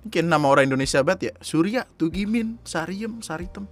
Mungkin 0.00 0.24
nama 0.32 0.46
orang 0.48 0.70
Indonesia 0.70 1.04
banget 1.04 1.20
ya. 1.20 1.34
Surya, 1.44 1.84
Tugimin, 2.00 2.56
Sariem, 2.64 3.20
Saritem. 3.20 3.68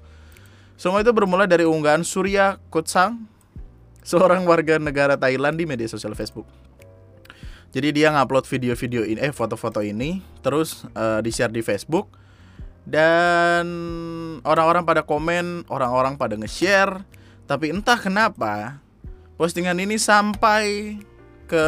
Semua 0.77 1.01
itu 1.01 1.11
bermula 1.11 1.49
dari 1.49 1.65
unggahan 1.65 2.05
Surya 2.05 2.61
Kotsang 2.69 3.25
seorang 4.09 4.49
warga 4.49 4.81
negara 4.81 5.21
Thailand 5.21 5.61
di 5.61 5.69
media 5.69 5.85
sosial 5.85 6.17
Facebook. 6.17 6.49
Jadi 7.69 8.01
dia 8.01 8.09
ngupload 8.09 8.49
video-video 8.49 9.05
ini, 9.05 9.21
eh 9.21 9.29
foto-foto 9.29 9.85
ini, 9.85 10.25
terus 10.41 10.89
uh, 10.97 11.21
di-share 11.21 11.53
di 11.53 11.61
Facebook 11.61 12.09
dan 12.89 13.69
orang-orang 14.49 14.89
pada 14.89 15.05
komen, 15.05 15.69
orang-orang 15.69 16.17
pada 16.17 16.41
nge-share, 16.41 17.05
tapi 17.45 17.69
entah 17.69 18.01
kenapa 18.01 18.81
postingan 19.37 19.77
ini 19.77 20.01
sampai 20.01 20.97
ke 21.45 21.67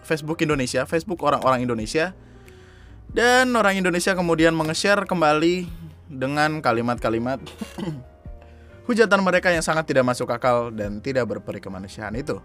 Facebook 0.00 0.40
Indonesia, 0.40 0.88
Facebook 0.88 1.20
orang-orang 1.20 1.68
Indonesia, 1.68 2.16
dan 3.12 3.52
orang 3.52 3.76
Indonesia 3.76 4.16
kemudian 4.16 4.56
menge-share 4.56 5.04
kembali 5.04 5.68
dengan 6.08 6.64
kalimat-kalimat 6.64 7.44
hujatan 8.88 9.20
mereka 9.20 9.52
yang 9.52 9.60
sangat 9.60 9.84
tidak 9.84 10.08
masuk 10.08 10.32
akal 10.32 10.72
dan 10.72 11.04
tidak 11.04 11.28
berperi 11.28 11.60
kemanusiaan 11.60 12.16
itu. 12.16 12.40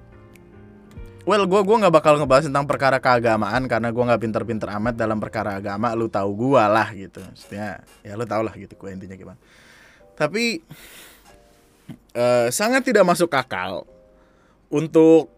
Well, 1.24 1.48
gue 1.48 1.64
gua 1.64 1.88
nggak 1.88 1.96
bakal 2.04 2.20
ngebahas 2.20 2.52
tentang 2.52 2.68
perkara 2.68 3.00
keagamaan 3.00 3.64
karena 3.72 3.96
gue 3.96 4.04
nggak 4.04 4.22
pinter-pinter 4.28 4.68
amat 4.76 5.00
dalam 5.00 5.24
perkara 5.24 5.56
agama. 5.56 5.96
Lu 5.96 6.12
tahu 6.12 6.36
gue 6.36 6.64
lah 6.68 6.92
gitu, 6.92 7.24
maksudnya 7.24 7.80
ya 8.04 8.20
lu 8.20 8.28
tau 8.28 8.44
lah 8.44 8.52
gitu 8.60 8.76
gue 8.76 8.90
intinya 8.92 9.16
gimana. 9.16 9.40
Tapi 10.20 10.60
uh, 12.20 12.52
sangat 12.52 12.84
tidak 12.84 13.08
masuk 13.08 13.32
akal 13.32 13.88
untuk 14.68 15.32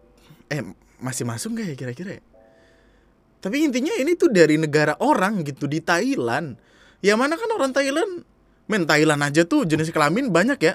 eh 0.49 0.65
masih 0.97 1.21
masuk 1.21 1.53
nggak 1.53 1.67
ya 1.69 1.75
kira-kira 1.77 2.11
ya? 2.17 2.23
Tapi 3.45 3.61
intinya 3.61 3.93
ini 3.93 4.17
tuh 4.17 4.33
dari 4.33 4.57
negara 4.57 4.97
orang 4.97 5.45
gitu 5.45 5.69
di 5.69 5.85
Thailand. 5.85 6.57
Ya 7.05 7.13
mana 7.13 7.37
kan 7.37 7.45
orang 7.53 7.69
Thailand 7.69 8.25
Men 8.65 8.89
Thailand 8.89 9.21
aja 9.21 9.45
tuh 9.45 9.69
jenis 9.69 9.93
kelamin 9.93 10.33
banyak 10.33 10.57
ya 10.57 10.73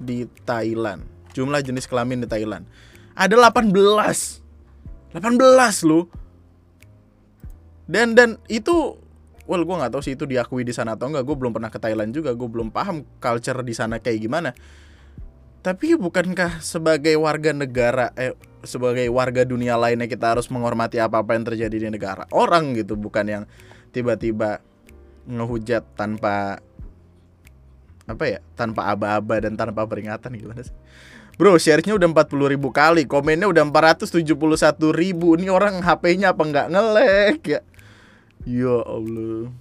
di 0.00 0.28
Thailand. 0.44 1.04
Jumlah 1.32 1.60
jenis 1.60 1.88
kelamin 1.88 2.24
di 2.24 2.28
Thailand. 2.28 2.64
Ada 3.16 3.36
18. 3.36 3.72
18 5.16 5.88
lu. 5.88 6.08
Dan 7.86 8.18
dan 8.18 8.40
itu 8.50 8.98
well 9.46 9.62
gue 9.62 9.76
nggak 9.78 9.94
tahu 9.94 10.02
sih 10.02 10.18
itu 10.18 10.26
diakui 10.26 10.66
di 10.66 10.74
sana 10.74 10.98
atau 10.98 11.08
enggak 11.08 11.24
gue 11.24 11.36
belum 11.38 11.54
pernah 11.54 11.70
ke 11.70 11.78
Thailand 11.78 12.10
juga 12.10 12.34
gue 12.34 12.48
belum 12.50 12.74
paham 12.74 13.06
culture 13.22 13.62
di 13.62 13.72
sana 13.72 14.02
kayak 14.02 14.18
gimana 14.18 14.50
tapi 15.62 15.94
bukankah 15.94 16.62
sebagai 16.62 17.14
warga 17.18 17.54
negara 17.54 18.10
eh 18.18 18.34
sebagai 18.66 19.06
warga 19.10 19.46
dunia 19.46 19.78
lainnya 19.78 20.10
kita 20.10 20.34
harus 20.34 20.50
menghormati 20.50 20.98
apa 20.98 21.22
apa 21.22 21.38
yang 21.38 21.46
terjadi 21.46 21.76
di 21.86 21.88
negara 21.90 22.26
orang 22.34 22.74
gitu 22.74 22.98
bukan 22.98 23.26
yang 23.26 23.42
tiba-tiba 23.94 24.58
ngehujat 25.26 25.94
tanpa 25.94 26.62
apa 28.06 28.24
ya 28.26 28.38
tanpa 28.54 28.86
aba-aba 28.90 29.42
dan 29.42 29.58
tanpa 29.58 29.82
peringatan 29.86 30.34
gimana 30.38 30.62
sih 30.62 30.74
Bro, 31.36 31.60
share-nya 31.60 31.92
udah 31.92 32.08
40 32.16 32.48
ribu 32.56 32.72
kali, 32.72 33.04
komennya 33.04 33.44
udah 33.44 33.68
471 33.68 34.32
ribu. 34.96 35.36
Ini 35.36 35.52
orang 35.52 35.84
HP-nya 35.84 36.32
apa 36.32 36.40
nggak 36.48 36.68
ngelek 36.72 37.40
ya? 37.44 37.60
Ya 38.48 38.76
Allah. 38.80 39.52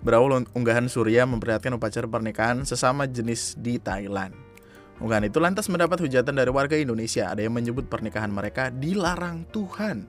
Berawal 0.00 0.48
unggahan 0.56 0.88
Surya 0.88 1.28
memperlihatkan 1.28 1.76
upacara 1.76 2.08
pernikahan 2.08 2.64
sesama 2.64 3.04
jenis 3.04 3.52
di 3.60 3.76
Thailand. 3.76 4.32
Unggahan 4.96 5.28
itu 5.28 5.36
lantas 5.44 5.68
mendapat 5.68 6.00
hujatan 6.00 6.32
dari 6.32 6.48
warga 6.48 6.72
Indonesia. 6.72 7.28
Ada 7.28 7.44
yang 7.44 7.52
menyebut 7.52 7.92
pernikahan 7.92 8.32
mereka 8.32 8.72
dilarang 8.72 9.44
Tuhan 9.52 10.08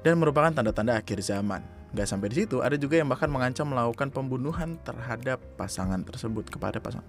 dan 0.00 0.14
merupakan 0.16 0.56
tanda-tanda 0.56 0.96
akhir 0.96 1.20
zaman. 1.20 1.60
Gak 1.94 2.10
sampai 2.10 2.26
di 2.26 2.42
situ, 2.42 2.58
ada 2.58 2.74
juga 2.74 2.98
yang 2.98 3.06
bahkan 3.06 3.30
mengancam 3.30 3.70
melakukan 3.70 4.10
pembunuhan 4.10 4.74
terhadap 4.82 5.38
pasangan 5.54 6.02
tersebut 6.02 6.50
kepada 6.50 6.82
pasangan. 6.82 7.06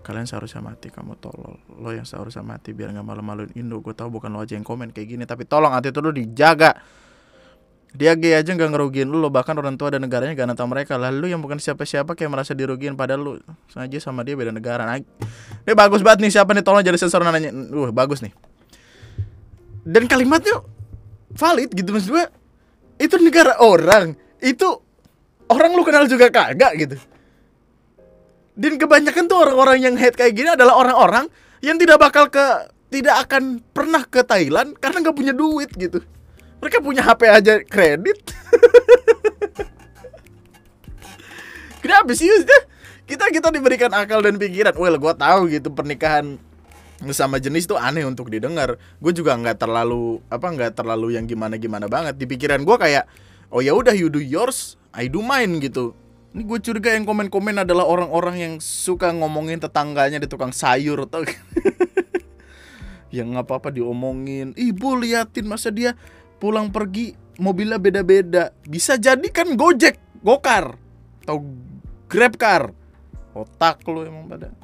Kalian 0.00 0.24
seharusnya 0.28 0.64
mati, 0.64 0.88
kamu 0.88 1.16
tolol. 1.20 1.60
Lo 1.80 1.92
yang 1.92 2.08
seharusnya 2.08 2.44
mati 2.44 2.72
biar 2.72 2.92
nggak 2.92 3.04
malu-maluin 3.04 3.52
Indo. 3.56 3.80
Gue 3.84 3.96
tahu 3.96 4.20
bukan 4.20 4.32
lo 4.32 4.44
aja 4.44 4.56
yang 4.56 4.64
komen 4.64 4.92
kayak 4.92 5.16
gini, 5.16 5.24
tapi 5.24 5.48
tolong 5.48 5.72
hati 5.72 5.92
itu 5.92 6.00
lo 6.00 6.12
dijaga. 6.12 6.76
Dia 7.94 8.12
gay 8.18 8.34
aja 8.36 8.50
nggak 8.50 8.74
ngerugiin 8.74 9.06
lo 9.06 9.30
bahkan 9.30 9.54
orang 9.54 9.78
tua 9.78 9.94
dan 9.94 10.02
negaranya 10.02 10.34
gak 10.34 10.50
nonton 10.50 10.66
mereka. 10.66 10.98
Lalu 10.98 11.30
yang 11.30 11.38
bukan 11.38 11.62
siapa-siapa 11.62 12.18
kayak 12.18 12.26
merasa 12.26 12.50
dirugiin 12.50 12.98
padahal 12.98 13.20
lu 13.22 13.32
sengaja 13.70 14.02
sama 14.02 14.26
dia 14.26 14.34
beda 14.34 14.50
negara. 14.50 14.82
Nah, 14.82 14.98
ini 14.98 15.72
bagus 15.78 16.02
banget 16.02 16.26
nih 16.26 16.32
siapa 16.34 16.52
nih 16.52 16.64
tolong 16.66 16.82
jadi 16.82 16.98
sensor 16.98 17.22
nanya. 17.22 17.54
Uh, 17.54 17.94
bagus 17.94 18.20
nih. 18.20 18.34
Dan 19.86 20.10
kalimatnya 20.10 20.58
valid 21.32 21.70
gitu 21.70 21.92
maksud 21.94 22.10
gue 22.12 22.24
itu 23.04 23.20
negara 23.20 23.60
orang. 23.60 24.16
Itu 24.40 24.80
orang 25.52 25.76
lu 25.76 25.84
kenal 25.84 26.08
juga 26.08 26.32
kagak 26.32 26.72
gitu. 26.80 26.96
Dan 28.54 28.78
kebanyakan 28.78 29.26
tuh 29.26 29.38
orang-orang 29.44 29.82
yang 29.82 29.94
hate 29.98 30.14
kayak 30.14 30.32
gini 30.32 30.54
adalah 30.54 30.78
orang-orang 30.78 31.26
yang 31.60 31.76
tidak 31.76 31.98
bakal 31.98 32.30
ke 32.30 32.70
tidak 32.94 33.26
akan 33.26 33.58
pernah 33.74 34.06
ke 34.06 34.22
Thailand 34.22 34.78
karena 34.78 35.02
nggak 35.02 35.16
punya 35.18 35.34
duit 35.34 35.74
gitu. 35.74 35.98
Mereka 36.62 36.78
punya 36.78 37.02
HP 37.02 37.22
aja 37.26 37.58
kredit. 37.66 38.22
Kenapa 41.82 42.16
sih 42.16 42.30
kita 43.04 43.28
kita 43.28 43.52
diberikan 43.52 43.92
akal 43.92 44.22
dan 44.22 44.38
pikiran. 44.38 44.72
Well 44.78 44.96
gue 44.96 45.14
tahu 45.18 45.50
gitu 45.50 45.68
pernikahan 45.74 46.38
sama 47.12 47.42
jenis 47.42 47.68
tuh 47.68 47.76
aneh 47.76 48.06
untuk 48.06 48.32
didengar. 48.32 48.80
Gue 49.02 49.12
juga 49.12 49.36
nggak 49.36 49.60
terlalu 49.60 50.22
apa 50.30 50.46
nggak 50.48 50.72
terlalu 50.78 51.18
yang 51.18 51.28
gimana 51.28 51.58
gimana 51.58 51.90
banget. 51.90 52.16
Di 52.16 52.24
pikiran 52.24 52.62
gue 52.64 52.76
kayak 52.78 53.04
oh 53.52 53.60
ya 53.60 53.76
udah 53.76 53.92
you 53.92 54.08
do 54.08 54.22
yours 54.22 54.80
I 54.94 55.10
do 55.10 55.20
mine 55.20 55.58
gitu. 55.58 55.92
Ini 56.34 56.42
gue 56.46 56.58
curiga 56.62 56.94
yang 56.94 57.06
komen-komen 57.06 57.62
adalah 57.62 57.86
orang-orang 57.86 58.36
yang 58.38 58.54
suka 58.58 59.10
ngomongin 59.10 59.58
tetangganya 59.58 60.18
di 60.22 60.26
tukang 60.26 60.50
sayur 60.50 61.06
atau 61.06 61.22
yang 63.14 63.34
nggak 63.34 63.46
apa-apa 63.46 63.74
diomongin. 63.74 64.54
Ibu 64.54 65.02
liatin 65.02 65.46
masa 65.46 65.74
dia 65.74 65.98
pulang 66.38 66.70
pergi 66.70 67.14
mobilnya 67.38 67.78
beda-beda. 67.78 68.50
Bisa 68.66 68.98
jadi 68.98 69.26
kan 69.30 69.54
gojek 69.54 69.98
gokar 70.22 70.78
atau 71.26 71.42
grab 72.06 72.34
car. 72.38 72.70
Otak 73.34 73.82
lo 73.90 74.06
emang 74.06 74.30
pada 74.30 74.54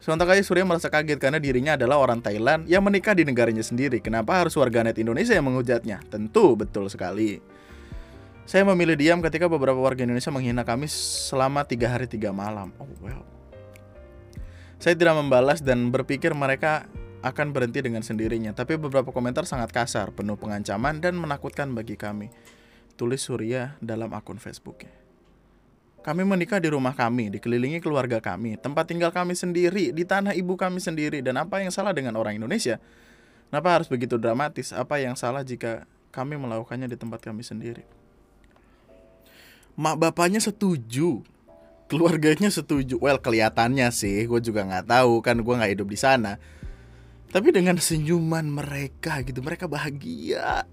Sementara 0.00 0.32
Surya 0.40 0.64
merasa 0.64 0.88
kaget 0.88 1.20
karena 1.20 1.36
dirinya 1.36 1.76
adalah 1.76 2.00
orang 2.00 2.24
Thailand 2.24 2.64
yang 2.64 2.80
menikah 2.80 3.12
di 3.12 3.28
negaranya 3.28 3.60
sendiri. 3.60 4.00
Kenapa 4.00 4.40
harus 4.40 4.56
warganet 4.56 4.96
Indonesia 4.96 5.36
yang 5.36 5.44
menghujatnya? 5.52 6.00
Tentu 6.08 6.56
betul 6.56 6.88
sekali. 6.88 7.36
Saya 8.48 8.64
memilih 8.64 8.96
diam 8.96 9.20
ketika 9.20 9.46
beberapa 9.46 9.76
warga 9.76 10.00
Indonesia 10.02 10.32
menghina 10.32 10.64
kami 10.64 10.88
selama 10.88 11.68
tiga 11.68 11.92
hari 11.92 12.08
tiga 12.08 12.32
malam. 12.32 12.72
Oh 12.80 12.88
well. 13.04 13.22
Saya 14.80 14.96
tidak 14.96 15.20
membalas 15.20 15.60
dan 15.60 15.92
berpikir 15.92 16.32
mereka 16.32 16.88
akan 17.20 17.52
berhenti 17.52 17.84
dengan 17.84 18.00
sendirinya. 18.00 18.56
Tapi 18.56 18.80
beberapa 18.80 19.12
komentar 19.12 19.44
sangat 19.44 19.68
kasar, 19.76 20.16
penuh 20.16 20.40
pengancaman 20.40 21.04
dan 21.04 21.20
menakutkan 21.20 21.76
bagi 21.76 22.00
kami. 22.00 22.32
Tulis 22.96 23.20
Surya 23.20 23.76
dalam 23.84 24.12
akun 24.16 24.40
Facebooknya. 24.40 24.99
Kami 26.00 26.24
menikah 26.24 26.56
di 26.56 26.72
rumah 26.72 26.96
kami, 26.96 27.28
dikelilingi 27.28 27.84
keluarga 27.84 28.24
kami, 28.24 28.56
tempat 28.56 28.88
tinggal 28.88 29.12
kami 29.12 29.36
sendiri, 29.36 29.92
di 29.92 30.02
tanah 30.08 30.32
ibu 30.32 30.56
kami 30.56 30.80
sendiri. 30.80 31.20
Dan 31.20 31.36
apa 31.36 31.60
yang 31.60 31.68
salah 31.68 31.92
dengan 31.92 32.16
orang 32.16 32.40
Indonesia? 32.40 32.80
Kenapa 33.52 33.68
harus 33.76 33.88
begitu 33.92 34.16
dramatis? 34.16 34.72
Apa 34.72 34.96
yang 34.96 35.12
salah 35.12 35.44
jika 35.44 35.84
kami 36.08 36.40
melakukannya 36.40 36.88
di 36.88 36.96
tempat 36.96 37.20
kami 37.20 37.44
sendiri? 37.44 37.84
Mak 39.76 39.96
bapaknya 40.00 40.40
setuju. 40.40 41.20
keluarganya 41.90 42.46
setuju 42.54 43.02
well 43.02 43.18
kelihatannya 43.18 43.90
sih 43.90 44.22
gue 44.30 44.38
juga 44.38 44.62
nggak 44.62 44.86
tahu 44.86 45.18
kan 45.26 45.34
gue 45.42 45.54
nggak 45.58 45.74
hidup 45.74 45.90
di 45.90 45.98
sana 45.98 46.38
tapi 47.34 47.50
dengan 47.50 47.74
senyuman 47.82 48.46
mereka 48.46 49.26
gitu 49.26 49.42
mereka 49.42 49.66
bahagia 49.66 50.70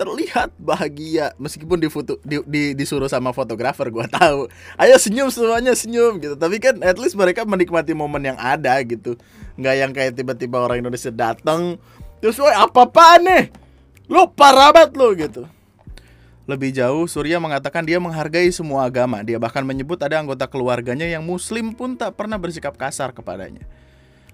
terlihat 0.00 0.56
bahagia. 0.56 1.36
Meskipun 1.36 1.76
di 1.76 1.92
foto 1.92 2.16
di, 2.24 2.40
di, 2.48 2.72
disuruh 2.72 3.12
sama 3.12 3.36
fotografer 3.36 3.92
gue 3.92 4.06
tahu. 4.08 4.48
Ayo 4.80 4.96
senyum 4.96 5.28
semuanya 5.28 5.76
senyum 5.76 6.16
gitu. 6.16 6.40
Tapi 6.40 6.56
kan 6.56 6.80
at 6.80 6.96
least 6.96 7.20
mereka 7.20 7.44
menikmati 7.44 7.92
momen 7.92 8.32
yang 8.32 8.40
ada 8.40 8.80
gitu. 8.80 9.20
Nggak 9.60 9.74
yang 9.76 9.90
kayak 9.92 10.12
tiba-tiba 10.16 10.56
orang 10.56 10.80
Indonesia 10.80 11.12
datang 11.12 11.76
terus 12.24 12.40
woi 12.40 12.56
apa 12.56 12.88
apa 12.88 13.20
nih? 13.20 13.52
Lo 14.08 14.32
parah 14.32 14.72
lo 14.72 15.12
gitu. 15.12 15.44
Lebih 16.48 16.74
jauh, 16.74 17.06
Surya 17.06 17.38
mengatakan 17.38 17.86
dia 17.86 18.02
menghargai 18.02 18.50
semua 18.50 18.82
agama. 18.82 19.22
Dia 19.22 19.38
bahkan 19.38 19.62
menyebut 19.62 20.02
ada 20.02 20.18
anggota 20.18 20.50
keluarganya 20.50 21.06
yang 21.06 21.22
muslim 21.22 21.70
pun 21.70 21.94
tak 21.94 22.18
pernah 22.18 22.40
bersikap 22.40 22.74
kasar 22.74 23.14
kepadanya. 23.14 23.62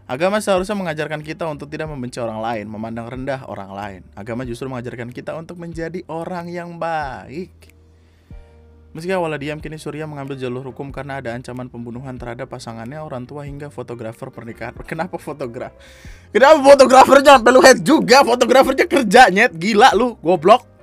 Agama 0.06 0.38
seharusnya 0.38 0.78
mengajarkan 0.78 1.18
kita 1.18 1.50
untuk 1.50 1.66
tidak 1.66 1.90
membenci 1.90 2.22
orang 2.22 2.38
lain, 2.38 2.70
memandang 2.70 3.10
rendah 3.10 3.42
orang 3.50 3.70
lain. 3.74 4.00
Agama 4.14 4.46
justru 4.46 4.70
mengajarkan 4.70 5.10
kita 5.10 5.34
untuk 5.34 5.58
menjadi 5.58 6.06
orang 6.06 6.46
yang 6.46 6.78
baik. 6.78 7.74
Meski 8.94 9.10
awalnya 9.10 9.42
diam, 9.42 9.58
kini 9.58 9.76
Surya 9.76 10.06
mengambil 10.06 10.38
jalur 10.38 10.62
hukum 10.70 10.94
karena 10.94 11.18
ada 11.18 11.34
ancaman 11.34 11.66
pembunuhan 11.66 12.14
terhadap 12.16 12.46
pasangannya, 12.48 13.02
orang 13.02 13.26
tua 13.26 13.44
hingga 13.44 13.66
fotografer 13.66 14.30
pernikahan. 14.30 14.78
Kenapa 14.90 15.18
fotografer? 15.18 15.74
Kenapa 16.30 16.62
fotografernya 16.62 17.42
sampai 17.42 17.50
lu 17.50 17.60
head 17.66 17.82
juga? 17.82 18.22
Fotografernya 18.22 18.86
kerja 18.86 19.26
nyet, 19.28 19.52
gila 19.58 19.90
lu, 19.98 20.14
goblok 20.22 20.76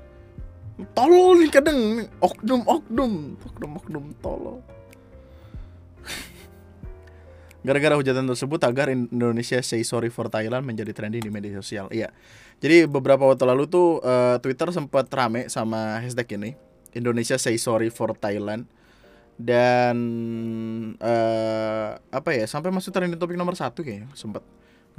tolol 0.97 1.39
nih 1.39 1.49
kadang 1.53 1.79
oknum 2.17 2.62
oknum 2.65 3.38
oknum 3.45 3.71
oknum 3.77 4.05
tolol 4.19 4.59
Gara-gara 7.63 7.95
hujatan 7.95 8.28
tersebut 8.28 8.60
agar 8.67 8.91
Indonesia 8.91 9.56
say 9.63 9.88
sorry 9.88 10.12
for 10.12 10.28
Thailand 10.28 10.67
menjadi 10.67 10.91
trending 10.91 11.23
di 11.23 11.32
media 11.32 11.56
sosial. 11.56 11.88
Iya. 11.95 12.12
Jadi 12.60 12.91
beberapa 12.91 13.23
waktu 13.23 13.47
lalu 13.47 13.71
tuh 13.71 14.04
uh, 14.04 14.36
Twitter 14.43 14.67
sempat 14.76 15.08
rame 15.08 15.47
sama 15.47 16.04
hashtag 16.04 16.36
ini 16.36 16.60
Indonesia 16.91 17.39
say 17.39 17.56
sorry 17.56 17.88
for 17.88 18.12
Thailand. 18.19 18.67
Dan 19.39 19.97
uh, 20.99 21.97
apa 22.12 22.30
ya 22.36 22.45
sampai 22.45 22.69
masuk 22.69 22.91
trending 22.91 23.17
topik 23.17 23.39
nomor 23.39 23.56
satu 23.56 23.82
kayaknya 23.82 24.12
sempat 24.12 24.43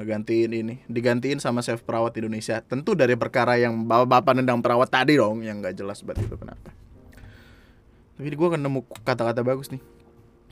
ngegantiin 0.00 0.50
ini. 0.56 0.74
Digantiin 0.88 1.44
sama 1.44 1.60
chef 1.60 1.84
perawat 1.84 2.16
Indonesia. 2.16 2.64
Tentu 2.64 2.96
dari 2.96 3.12
perkara 3.14 3.60
yang 3.60 3.84
bapak-bapak 3.84 4.40
nendang 4.40 4.64
perawat 4.64 4.88
tadi 4.88 5.20
dong 5.20 5.44
yang 5.44 5.60
nggak 5.60 5.76
jelas 5.76 6.00
banget 6.00 6.32
itu 6.32 6.36
kenapa. 6.40 6.72
Tapi 8.16 8.32
gue 8.32 8.48
kan 8.48 8.60
nemu 8.62 8.80
kata-kata 9.04 9.44
bagus 9.44 9.68
nih 9.68 9.82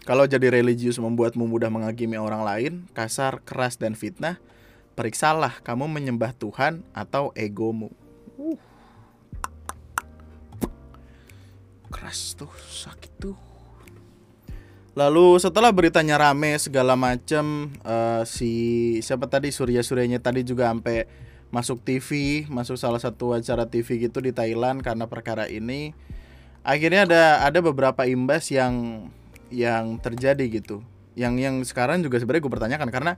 kalau 0.03 0.27
jadi 0.27 0.51
religius 0.51 0.99
membuatmu 0.99 1.47
mudah 1.47 1.71
menghakimi 1.71 2.19
orang 2.19 2.43
lain 2.43 2.73
kasar 2.95 3.43
keras 3.43 3.79
dan 3.79 3.95
fitnah 3.95 4.43
periksalah 4.99 5.63
kamu 5.63 5.87
menyembah 5.89 6.35
Tuhan 6.35 6.83
atau 6.93 7.31
egomu 7.39 7.91
uh. 8.39 8.59
keras 11.91 12.35
tuh 12.35 12.51
sakit 12.71 13.13
tuh 13.19 13.53
Lalu 14.93 15.41
setelah 15.41 15.73
beritanya 15.73 16.21
rame 16.21 16.53
segala 16.61 16.93
macem 16.93 17.73
uh, 17.81 18.29
si 18.29 19.01
siapa 19.01 19.25
tadi 19.25 19.49
Surya 19.49 19.81
Suryanya 19.81 20.21
tadi 20.21 20.45
juga 20.45 20.69
sampai 20.69 21.09
masuk 21.49 21.81
TV, 21.81 22.09
masuk 22.53 22.77
salah 22.77 23.01
satu 23.01 23.33
acara 23.33 23.65
TV 23.65 24.09
gitu 24.09 24.21
di 24.21 24.37
Thailand 24.37 24.85
karena 24.85 25.09
perkara 25.09 25.49
ini. 25.49 25.97
Akhirnya 26.61 27.09
ada 27.09 27.25
ada 27.41 27.59
beberapa 27.65 28.05
imbas 28.05 28.53
yang 28.53 29.09
yang 29.53 30.01
terjadi 30.01 30.43
gitu. 30.49 30.81
Yang 31.13 31.35
yang 31.45 31.57
sekarang 31.63 32.01
juga 32.01 32.17
sebenarnya 32.17 32.43
gue 32.43 32.53
pertanyakan 32.57 32.89
karena 32.89 33.13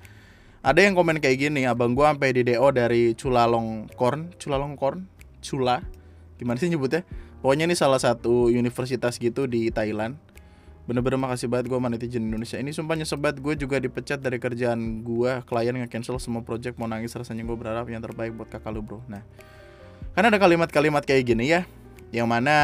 ada 0.65 0.81
yang 0.81 0.97
komen 0.97 1.21
kayak 1.21 1.49
gini, 1.49 1.69
abang 1.69 1.93
gue 1.93 2.03
sampai 2.03 2.33
di 2.35 2.43
DO 2.43 2.69
dari 2.73 3.13
Chulalongkorn, 3.15 4.41
Chulalongkorn, 4.41 5.05
Chula, 5.45 5.85
gimana 6.41 6.57
sih 6.57 6.73
nyebutnya? 6.73 7.05
Pokoknya 7.45 7.69
ini 7.69 7.77
salah 7.77 8.01
satu 8.01 8.49
universitas 8.49 9.21
gitu 9.21 9.45
di 9.45 9.69
Thailand. 9.69 10.17
Bener-bener 10.89 11.21
makasih 11.21 11.53
banget 11.53 11.69
gue 11.69 11.77
sama 11.77 11.93
netizen 11.93 12.25
Indonesia. 12.25 12.57
Ini 12.57 12.73
sumpah 12.73 12.97
nyesel 12.97 13.21
gue 13.21 13.55
juga 13.61 13.77
dipecat 13.77 14.21
dari 14.21 14.41
kerjaan 14.41 15.05
gue 15.05 15.45
Klien 15.45 15.77
nge-cancel 15.77 16.17
semua 16.17 16.41
project 16.41 16.81
mau 16.81 16.89
nangis 16.89 17.13
rasanya 17.13 17.45
gue 17.45 17.57
berharap 17.57 17.85
yang 17.93 18.01
terbaik 18.01 18.33
buat 18.33 18.49
kakak 18.49 18.73
lu 18.73 18.81
bro. 18.81 19.05
Nah 19.09 19.21
Karena 20.17 20.33
ada 20.33 20.41
kalimat-kalimat 20.41 21.05
kayak 21.09 21.25
gini 21.25 21.53
ya 21.53 21.69
Yang 22.13 22.29
mana 22.29 22.57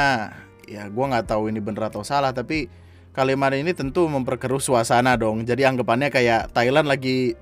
ya 0.69 0.89
gue 0.89 1.05
gak 1.05 1.33
tahu 1.33 1.49
ini 1.53 1.65
bener 1.65 1.89
atau 1.89 2.05
salah 2.05 2.33
Tapi 2.33 2.69
kalimat 3.11 3.55
ini 3.55 3.75
tentu 3.75 4.07
memperkeruh 4.07 4.63
suasana 4.63 5.19
dong. 5.19 5.43
Jadi 5.43 5.67
anggapannya 5.67 6.11
kayak 6.11 6.55
Thailand 6.55 6.87
lagi 6.87 7.35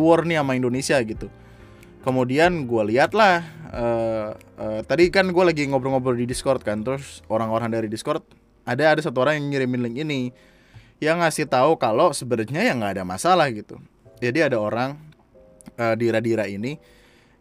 war 0.00 0.24
nih 0.24 0.40
sama 0.40 0.52
Indonesia 0.56 0.96
gitu. 1.02 1.28
Kemudian 2.06 2.70
gue 2.70 2.82
lihat 2.94 3.18
lah 3.18 3.42
uh, 3.74 4.30
uh, 4.62 4.80
Tadi 4.86 5.10
kan 5.10 5.26
gue 5.26 5.42
lagi 5.42 5.66
ngobrol-ngobrol 5.66 6.14
di 6.14 6.22
Discord 6.22 6.62
kan 6.62 6.86
Terus 6.86 7.18
orang-orang 7.26 7.66
dari 7.66 7.90
Discord 7.90 8.22
ada 8.62 8.94
ada 8.94 9.00
satu 9.02 9.26
orang 9.26 9.42
yang 9.42 9.46
ngirimin 9.50 9.90
link 9.90 9.96
ini 10.06 10.20
yang 11.02 11.18
ngasih 11.18 11.50
tahu 11.50 11.76
kalau 11.76 12.14
sebenarnya 12.14 12.62
ya 12.66 12.72
nggak 12.74 12.98
ada 12.98 13.04
masalah 13.04 13.46
gitu. 13.52 13.78
Jadi 14.18 14.42
ada 14.42 14.56
orang 14.58 14.96
uh, 15.76 15.94
di 15.94 16.08
Radira 16.08 16.48
ini 16.48 16.80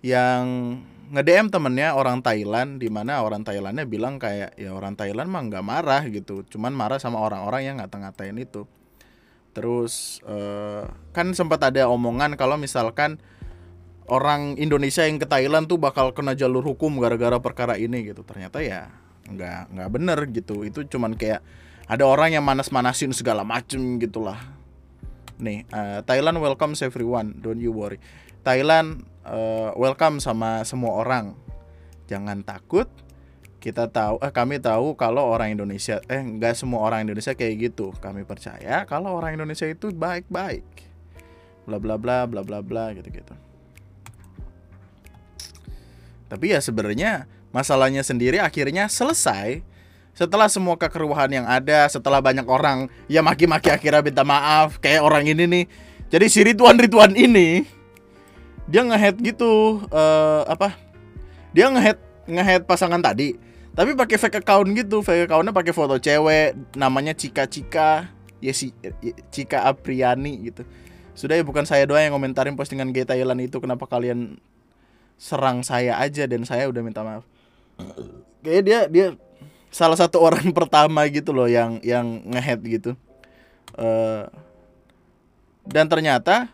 yang 0.03 0.77
nge-DM 1.11 1.53
temennya 1.53 1.93
orang 1.93 2.23
Thailand 2.23 2.81
di 2.81 2.89
mana 2.89 3.21
orang 3.21 3.45
Thailandnya 3.45 3.85
bilang 3.85 4.17
kayak 4.17 4.57
ya 4.57 4.73
orang 4.73 4.97
Thailand 4.97 5.29
mah 5.29 5.41
nggak 5.45 5.65
marah 5.65 6.03
gitu. 6.09 6.41
Cuman 6.47 6.73
marah 6.73 6.97
sama 6.97 7.21
orang-orang 7.21 7.61
yang 7.67 7.75
ngata-ngatain 7.77 8.37
itu. 8.41 8.65
Terus 9.55 10.19
uh, 10.25 10.89
kan 11.15 11.31
sempat 11.31 11.63
ada 11.63 11.87
omongan 11.87 12.35
kalau 12.35 12.59
misalkan 12.59 13.21
orang 14.09 14.57
Indonesia 14.59 15.05
yang 15.05 15.21
ke 15.21 15.27
Thailand 15.29 15.69
tuh 15.69 15.79
bakal 15.79 16.11
kena 16.11 16.33
jalur 16.35 16.61
hukum 16.65 16.97
gara-gara 16.97 17.37
perkara 17.39 17.77
ini 17.77 18.09
gitu. 18.09 18.25
Ternyata 18.25 18.59
ya 18.65 18.89
nggak 19.29 19.77
nggak 19.77 19.89
bener 19.93 20.19
gitu. 20.33 20.65
Itu 20.65 20.83
cuman 20.89 21.15
kayak 21.15 21.45
ada 21.85 22.03
orang 22.03 22.33
yang 22.33 22.43
manas-manasin 22.43 23.13
segala 23.13 23.45
macem 23.45 24.01
gitulah 24.01 24.64
nih 25.41 25.67
uh, 25.71 25.99
Thailand 26.07 26.39
welcome 26.39 26.73
everyone 26.79 27.37
don't 27.39 27.59
you 27.59 27.73
worry. 27.73 27.99
Thailand 28.45 29.03
uh, 29.25 29.73
welcome 29.75 30.21
sama 30.21 30.61
semua 30.63 31.01
orang. 31.01 31.33
Jangan 32.05 32.45
takut 32.45 32.85
kita 33.57 33.89
tahu 33.89 34.21
eh 34.21 34.29
kami 34.29 34.61
tahu 34.61 34.93
kalau 34.93 35.25
orang 35.25 35.57
Indonesia 35.57 35.97
eh 36.05 36.21
nggak 36.21 36.53
semua 36.53 36.85
orang 36.85 37.09
Indonesia 37.09 37.33
kayak 37.33 37.73
gitu. 37.73 37.91
Kami 37.97 38.23
percaya 38.23 38.85
kalau 38.85 39.17
orang 39.17 39.35
Indonesia 39.35 39.65
itu 39.65 39.89
baik-baik. 39.89 40.65
Bla 41.65 41.81
bla 41.81 41.97
bla 41.97 42.29
bla 42.29 42.45
bla 42.45 42.61
bla 42.61 42.93
gitu 42.93 43.09
gitu 43.09 43.33
tapi 46.25 46.51
ya 46.53 46.59
sebenarnya 46.61 47.29
masalahnya 47.53 48.01
sendiri 48.01 48.41
akhirnya 48.41 48.89
selesai 48.89 49.61
setelah 50.15 50.47
semua 50.47 50.79
kekeruhan 50.79 51.27
yang 51.27 51.45
ada 51.45 51.91
setelah 51.91 52.23
banyak 52.23 52.47
orang 52.47 52.87
ya 53.11 53.19
maki-maki 53.19 53.67
akhirnya 53.67 53.99
minta 53.99 54.23
maaf 54.23 54.79
kayak 54.79 55.03
orang 55.03 55.27
ini 55.27 55.43
nih. 55.43 55.65
Jadi 56.07 56.25
si 56.31 56.39
Ridwan 56.41 56.79
ini 57.13 57.67
dia 58.65 58.81
ngehead 58.81 59.19
gitu 59.19 59.83
uh, 59.91 60.47
apa? 60.47 60.79
Dia 61.51 61.67
ngehead 61.67 61.99
ngehead 62.31 62.63
pasangan 62.63 63.03
tadi 63.03 63.35
tapi 63.75 63.91
pakai 63.91 64.15
fake 64.15 64.39
account 64.39 64.71
gitu. 64.71 65.03
Fake 65.03 65.27
accountnya 65.27 65.51
pakai 65.51 65.75
foto 65.75 65.99
cewek 65.99 66.55
namanya 66.79 67.11
Cika 67.11 67.43
Cika 67.51 68.07
ya 68.39 68.55
si 68.55 68.71
ya, 68.79 68.95
Cika 69.27 69.67
Apriani 69.67 70.47
gitu. 70.47 70.63
Sudah 71.11 71.35
ya 71.35 71.43
bukan 71.43 71.67
saya 71.67 71.83
doang 71.83 72.07
yang 72.07 72.15
komentarin 72.15 72.55
postingan 72.55 72.95
gay 72.95 73.03
Thailand 73.03 73.43
itu 73.43 73.59
kenapa 73.59 73.83
kalian 73.83 74.39
serang 75.19 75.63
saya 75.63 75.99
aja 75.99 76.23
dan 76.23 76.47
saya 76.47 76.71
udah 76.71 76.79
minta 76.79 77.03
maaf. 77.03 77.27
Kayak 78.39 78.63
dia 78.63 78.79
dia 78.87 79.05
salah 79.75 79.99
satu 79.99 80.23
orang 80.23 80.47
pertama 80.57 81.03
gitu 81.11 81.35
loh 81.35 81.51
yang 81.51 81.83
yang 81.83 82.23
ngehead 82.23 82.63
gitu. 82.63 82.91
Uh, 83.75 84.23
dan 85.67 85.91
ternyata 85.91 86.47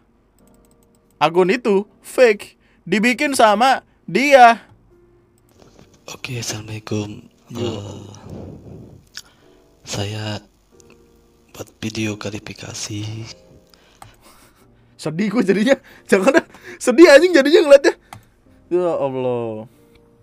akun 1.21 1.53
itu 1.53 1.85
fake 2.01 2.57
dibikin 2.81 3.37
sama 3.37 3.85
dia. 4.09 4.65
Oke 6.09 6.41
assalamualaikum. 6.41 7.21
Uh, 7.53 8.09
saya 9.85 10.41
buat 11.53 11.69
video 11.77 12.17
klarifikasi. 12.17 13.05
Sedih 14.97 15.29
gue 15.29 15.43
jadinya. 15.45 15.77
Jangan 16.09 16.41
sedih 16.81 17.05
anjing 17.13 17.37
jadinya 17.37 17.69
ngeliatnya. 17.69 17.93
Ya 18.71 18.97
Allah 18.97 19.69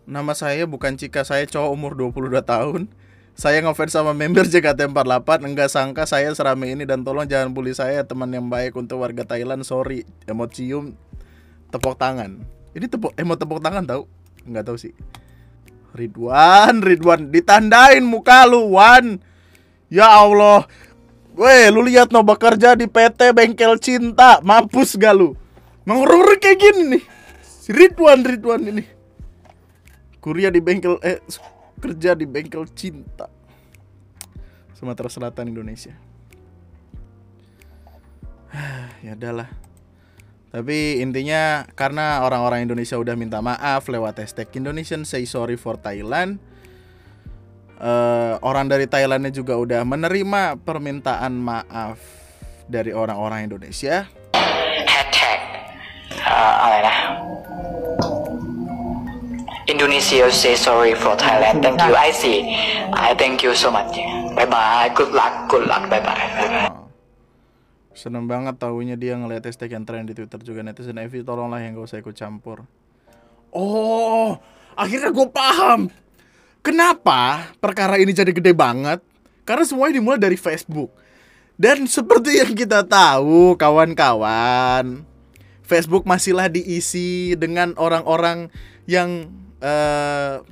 Nama 0.08 0.32
saya 0.32 0.64
bukan 0.64 0.96
Cika, 0.96 1.20
saya 1.20 1.44
cowok 1.44 1.68
umur 1.68 1.92
22 1.92 2.40
tahun. 2.40 2.88
Saya 3.36 3.60
ngefans 3.60 3.92
sama 3.92 4.16
member 4.16 4.48
JKT48, 4.48 5.44
enggak 5.44 5.68
sangka 5.68 6.08
saya 6.08 6.32
serame 6.32 6.72
ini 6.72 6.88
dan 6.88 7.04
tolong 7.04 7.28
jangan 7.28 7.52
bully 7.52 7.76
saya 7.76 8.00
teman 8.08 8.32
yang 8.32 8.48
baik 8.48 8.72
untuk 8.72 9.04
warga 9.04 9.28
Thailand. 9.28 9.68
Sorry, 9.68 10.08
emot 10.24 10.56
cium 10.56 10.96
tepuk 11.68 12.00
tangan. 12.00 12.40
Ini 12.72 12.88
tepuk 12.88 13.12
emot 13.20 13.36
tepuk 13.36 13.60
tangan 13.60 13.84
tahu? 13.84 14.08
Enggak 14.48 14.72
tahu 14.72 14.80
sih. 14.80 14.96
Ridwan, 15.92 16.80
Ridwan 16.80 17.28
ditandain 17.28 18.00
muka 18.00 18.48
lu, 18.48 18.64
Wan. 18.80 19.20
Ya 19.92 20.08
Allah. 20.08 20.64
Weh, 21.36 21.68
lu 21.68 21.84
lihat 21.84 22.16
no 22.16 22.24
bekerja 22.24 22.80
di 22.80 22.88
PT 22.88 23.36
Bengkel 23.36 23.76
Cinta, 23.76 24.40
mampus 24.40 24.96
gak 24.96 25.12
lu? 25.12 25.36
Ngurung 25.84 26.40
kayak 26.40 26.56
gini 26.56 26.96
nih. 26.96 27.04
Ridwan 27.68 28.24
Ridwan 28.24 28.64
ini. 28.72 28.97
Kuria 30.18 30.50
di 30.50 30.58
bengkel 30.58 30.98
eh 31.02 31.22
kerja 31.78 32.14
di 32.18 32.26
bengkel 32.26 32.66
cinta. 32.74 33.30
Sumatera 34.74 35.10
Selatan 35.10 35.50
Indonesia. 35.50 35.94
Ya 38.98 39.14
adalah 39.14 39.46
tapi 40.48 40.98
intinya 41.04 41.68
karena 41.76 42.24
orang-orang 42.24 42.64
Indonesia 42.66 42.96
udah 42.96 43.14
minta 43.14 43.38
maaf 43.38 43.86
lewat 43.86 44.18
hashtag 44.18 44.48
Indonesian 44.56 45.04
Say 45.04 45.28
Sorry 45.28 45.54
for 45.54 45.78
Thailand 45.78 46.40
uh, 47.78 48.40
orang 48.42 48.66
dari 48.66 48.90
Thailandnya 48.90 49.30
juga 49.30 49.54
udah 49.58 49.82
menerima 49.86 50.58
permintaan 50.62 51.32
maaf 51.38 51.98
dari 52.68 52.92
orang-orang 52.92 53.48
Indonesia. 53.48 54.06
Hashtag 54.34 55.40
uh, 56.26 57.87
Indonesia 59.68 60.24
say 60.32 60.56
sorry 60.56 60.96
for 60.96 61.12
Thailand. 61.12 61.60
Thank 61.60 61.76
you. 61.84 61.92
I 61.92 62.08
see. 62.08 62.56
I 62.88 63.12
thank 63.12 63.44
you 63.44 63.52
so 63.52 63.68
much. 63.68 64.00
Bye 64.32 64.48
bye. 64.48 64.88
Good 64.96 65.12
luck. 65.12 65.44
Good 65.52 65.68
luck. 65.68 65.92
Bye 65.92 66.00
bye. 66.00 66.16
Bye 66.40 66.48
bye. 66.48 66.72
Seneng 67.92 68.24
banget 68.24 68.56
tahunya 68.56 68.96
dia 68.96 69.20
ngeliat 69.20 69.44
hashtag 69.44 69.76
yang 69.76 69.84
tren 69.84 70.08
di 70.08 70.16
Twitter 70.16 70.40
juga 70.40 70.64
netizen 70.64 70.96
Evi 70.96 71.20
tolonglah 71.20 71.60
yang 71.60 71.76
gak 71.76 71.84
usah 71.84 72.00
ikut 72.00 72.16
campur. 72.16 72.64
Oh, 73.52 74.40
akhirnya 74.72 75.12
gue 75.12 75.28
paham. 75.28 75.92
Kenapa 76.64 77.52
perkara 77.60 78.00
ini 78.00 78.16
jadi 78.16 78.32
gede 78.32 78.56
banget? 78.56 79.04
Karena 79.44 79.68
semuanya 79.68 80.00
dimulai 80.00 80.16
dari 80.16 80.40
Facebook. 80.40 80.88
Dan 81.60 81.84
seperti 81.84 82.40
yang 82.40 82.56
kita 82.56 82.88
tahu, 82.88 83.52
kawan-kawan, 83.60 85.04
Facebook 85.60 86.08
masihlah 86.08 86.48
diisi 86.48 87.36
dengan 87.36 87.76
orang-orang 87.76 88.48
yang 88.88 89.28
uh, 89.62 90.42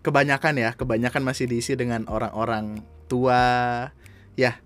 kebanyakan 0.00 0.54
ya, 0.56 0.70
kebanyakan 0.74 1.22
masih 1.22 1.50
diisi 1.50 1.74
dengan 1.74 2.06
orang-orang 2.06 2.80
tua, 3.10 3.90
ya, 4.38 4.58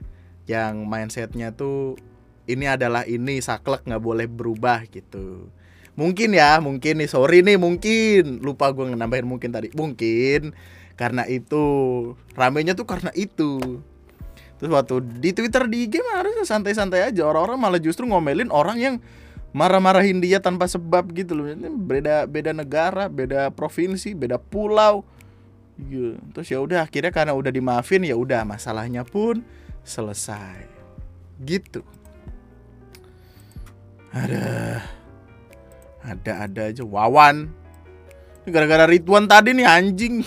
yang 0.44 0.84
mindsetnya 0.84 1.54
tuh 1.54 1.96
ini 2.50 2.66
adalah 2.66 3.06
ini 3.06 3.38
saklek 3.38 3.86
nggak 3.86 4.02
boleh 4.02 4.26
berubah 4.26 4.84
gitu. 4.90 5.46
Mungkin 5.94 6.32
ya, 6.32 6.58
mungkin 6.58 7.02
nih, 7.02 7.10
sorry 7.10 7.44
nih, 7.46 7.60
mungkin. 7.60 8.40
Lupa 8.40 8.72
gue 8.74 8.88
nambahin 8.90 9.26
mungkin 9.28 9.54
tadi, 9.54 9.70
mungkin 9.76 10.56
karena 10.98 11.28
itu. 11.30 11.66
Ramenya 12.34 12.74
tuh 12.74 12.88
karena 12.88 13.12
itu. 13.14 13.82
Terus 14.60 14.70
waktu 14.72 15.00
di 15.20 15.30
Twitter 15.32 15.64
di 15.68 15.88
IG 15.88 16.00
harusnya 16.00 16.44
santai-santai 16.44 17.12
aja. 17.12 17.24
Orang-orang 17.24 17.58
malah 17.60 17.80
justru 17.80 18.04
ngomelin 18.08 18.52
orang 18.52 18.76
yang 18.80 18.94
marah-marahin 19.50 20.22
dia 20.22 20.38
tanpa 20.38 20.66
sebab 20.70 21.10
gitu 21.14 21.34
loh. 21.34 21.46
Ini 21.50 21.70
beda 21.70 22.26
beda 22.26 22.54
negara 22.54 23.10
beda 23.10 23.50
provinsi 23.50 24.14
beda 24.14 24.38
pulau. 24.38 25.02
Gitu. 25.80 26.20
terus 26.36 26.52
ya 26.52 26.60
udah 26.60 26.84
akhirnya 26.84 27.08
karena 27.08 27.32
udah 27.32 27.48
dimaafin 27.48 28.04
ya 28.04 28.12
udah 28.12 28.44
masalahnya 28.44 29.00
pun 29.00 29.40
selesai. 29.80 30.68
Gitu. 31.40 31.80
Ada 34.12 34.84
ada 36.04 36.32
ada 36.44 36.62
aja. 36.68 36.84
Wawan. 36.84 37.48
Gara-gara 38.44 38.84
rituan 38.84 39.24
tadi 39.24 39.56
nih 39.56 39.64
anjing. 39.68 40.20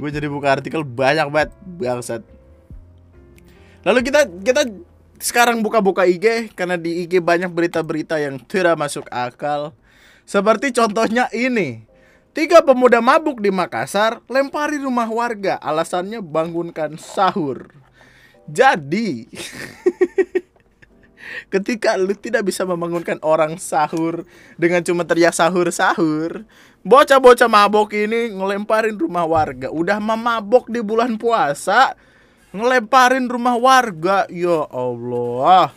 Gue 0.00 0.10
jadi 0.10 0.28
buka 0.28 0.60
artikel 0.60 0.84
banyak 0.84 1.30
banget 1.32 1.50
bangsat. 1.64 2.22
Lalu 3.84 4.00
kita 4.04 4.28
kita 4.44 4.68
sekarang 5.24 5.64
buka-buka 5.64 6.04
IG 6.04 6.52
karena 6.52 6.76
di 6.76 7.08
IG 7.08 7.24
banyak 7.24 7.48
berita-berita 7.48 8.20
yang 8.20 8.36
tidak 8.44 8.76
masuk 8.76 9.08
akal. 9.08 9.72
Seperti 10.28 10.68
contohnya 10.76 11.32
ini. 11.32 11.88
Tiga 12.36 12.60
pemuda 12.60 13.00
mabuk 13.00 13.40
di 13.40 13.48
Makassar 13.48 14.20
lempari 14.26 14.76
rumah 14.76 15.06
warga, 15.08 15.56
alasannya 15.62 16.18
bangunkan 16.18 16.98
sahur. 16.98 17.70
Jadi, 18.50 19.30
ketika 21.54 21.94
lu 21.94 22.12
tidak 22.18 22.50
bisa 22.50 22.66
membangunkan 22.66 23.22
orang 23.22 23.56
sahur 23.56 24.26
dengan 24.58 24.82
cuma 24.82 25.06
teriak 25.06 25.30
sahur-sahur, 25.30 26.42
bocah-bocah 26.82 27.46
mabok 27.46 27.94
ini 27.94 28.34
ngelemparin 28.34 28.98
rumah 28.98 29.24
warga. 29.24 29.70
Udah 29.70 30.02
memabok 30.02 30.66
di 30.66 30.82
bulan 30.82 31.14
puasa, 31.14 31.94
ngelemparin 32.54 33.26
rumah 33.26 33.58
warga. 33.58 34.30
Ya 34.30 34.62
Allah. 34.70 35.74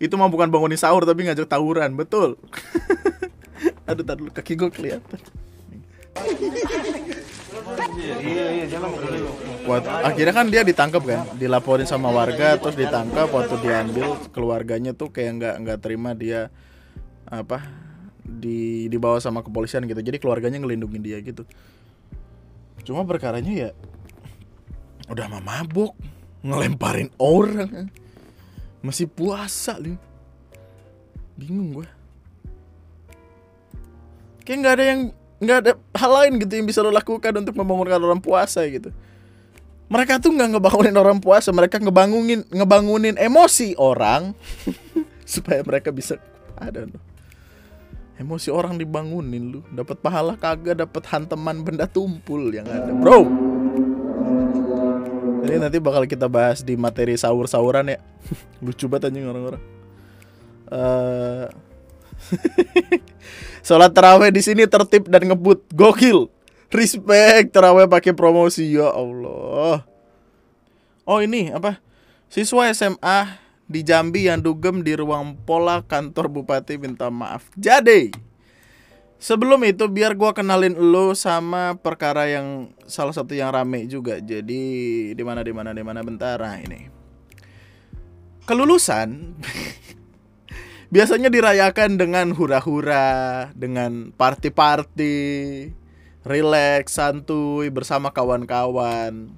Itu 0.00 0.16
mah 0.16 0.32
bukan 0.32 0.48
bangunin 0.48 0.80
sahur 0.80 1.04
tapi 1.04 1.28
ngajak 1.28 1.46
tawuran 1.46 1.92
betul. 1.92 2.40
Aduh 3.88 4.04
tadi 4.04 4.26
kaki 4.32 4.56
gue 4.56 4.70
kelihatan. 4.72 5.20
Waktu, 9.64 9.88
akhirnya 9.88 10.34
kan 10.36 10.46
dia 10.52 10.62
ditangkap 10.62 11.02
kan, 11.02 11.24
dilaporin 11.40 11.88
sama 11.88 12.12
warga, 12.12 12.60
terus 12.60 12.76
ditangkap 12.76 13.32
waktu 13.32 13.56
diambil 13.64 14.20
keluarganya 14.30 14.92
tuh 14.92 15.08
kayak 15.08 15.40
nggak 15.40 15.54
nggak 15.64 15.78
terima 15.80 16.12
dia 16.12 16.52
apa 17.24 17.64
di 18.20 18.86
dibawa 18.92 19.18
sama 19.18 19.40
kepolisian 19.40 19.88
gitu, 19.88 20.04
jadi 20.04 20.20
keluarganya 20.20 20.60
ngelindungin 20.60 21.00
dia 21.00 21.18
gitu. 21.24 21.48
Cuma 22.84 23.08
perkaranya 23.08 23.50
ya 23.50 23.70
udah 25.08 25.26
mah 25.28 25.42
mabuk 25.42 25.92
ngelemparin 26.44 27.08
orang. 27.20 27.88
Masih 28.84 29.08
puasa 29.08 29.80
lu 29.80 29.96
bingung 31.34 31.82
gue 31.82 31.88
kayak 34.46 34.58
nggak 34.60 34.74
ada 34.78 34.84
yang 34.86 35.00
nggak 35.42 35.58
ada 35.66 35.72
hal 35.98 36.10
lain 36.22 36.32
gitu 36.38 36.52
yang 36.62 36.66
bisa 36.68 36.78
lo 36.84 36.94
lakukan 36.94 37.32
untuk 37.42 37.56
membangunkan 37.58 37.98
orang 37.98 38.22
puasa 38.22 38.62
gitu. 38.68 38.92
Mereka 39.88 40.20
tuh 40.20 40.32
nggak 40.32 40.56
ngebangunin 40.56 40.96
orang 40.96 41.18
puasa 41.20 41.52
mereka 41.52 41.80
ngebangunin 41.80 42.44
ngebangunin 42.48 43.16
emosi 43.18 43.74
orang. 43.80 44.36
Supaya 45.24 45.64
mereka 45.64 45.88
bisa 45.88 46.20
ada 46.60 46.84
loh. 46.84 47.02
Emosi 48.14 48.52
orang 48.52 48.78
dibangunin 48.78 49.58
lu. 49.58 49.60
Dapat 49.72 49.98
pahala 49.98 50.38
kagak 50.38 50.86
dapat 50.86 51.02
hanteman 51.08 51.64
benda 51.66 51.88
tumpul 51.88 52.52
yang 52.52 52.68
ada. 52.68 52.92
Bro 52.94 53.43
ini 55.44 55.56
nanti 55.60 55.78
bakal 55.78 56.08
kita 56.08 56.26
bahas 56.26 56.64
di 56.64 56.74
materi 56.74 57.14
sahur-sahuran 57.14 57.92
ya. 57.92 57.98
Lucu 58.64 58.88
banget 58.88 59.12
anjing 59.12 59.28
orang-orang. 59.28 59.62
Uh... 60.68 61.46
Sholat 63.66 63.92
terawih 63.96 64.28
di 64.32 64.40
sini 64.44 64.64
tertib 64.68 65.08
dan 65.08 65.24
ngebut. 65.24 65.64
Gokil. 65.72 66.28
Respect 66.74 67.54
terawih 67.54 67.86
pakai 67.86 68.12
promosi 68.16 68.74
ya 68.74 68.90
Allah. 68.90 69.86
Oh 71.04 71.20
ini 71.20 71.52
apa? 71.52 71.78
Siswa 72.32 72.66
SMA 72.72 73.38
di 73.64 73.80
Jambi 73.84 74.26
yang 74.28 74.42
dugem 74.42 74.84
di 74.84 74.92
ruang 74.96 75.38
pola 75.44 75.80
kantor 75.84 76.28
bupati 76.28 76.80
minta 76.80 77.08
maaf. 77.08 77.48
Jadi 77.54 78.10
Sebelum 79.24 79.64
itu 79.64 79.88
biar 79.88 80.20
gue 80.20 80.36
kenalin 80.36 80.76
lo 80.76 81.16
sama 81.16 81.80
perkara 81.80 82.28
yang 82.28 82.76
salah 82.84 83.16
satu 83.16 83.32
yang 83.32 83.56
rame 83.56 83.88
juga. 83.88 84.20
Jadi 84.20 84.60
di 85.16 85.22
mana 85.24 85.40
di 85.40 85.48
mana 85.48 85.72
di 85.72 85.80
mana 85.80 86.04
bentar 86.04 86.36
nah 86.36 86.60
ini. 86.60 86.92
Kelulusan 88.44 89.32
biasanya 90.92 91.32
dirayakan 91.32 91.96
dengan 91.96 92.36
hura-hura, 92.36 93.48
dengan 93.56 94.12
party-party, 94.12 95.16
relax, 96.28 96.92
santuy 96.92 97.72
bersama 97.72 98.12
kawan-kawan. 98.12 99.32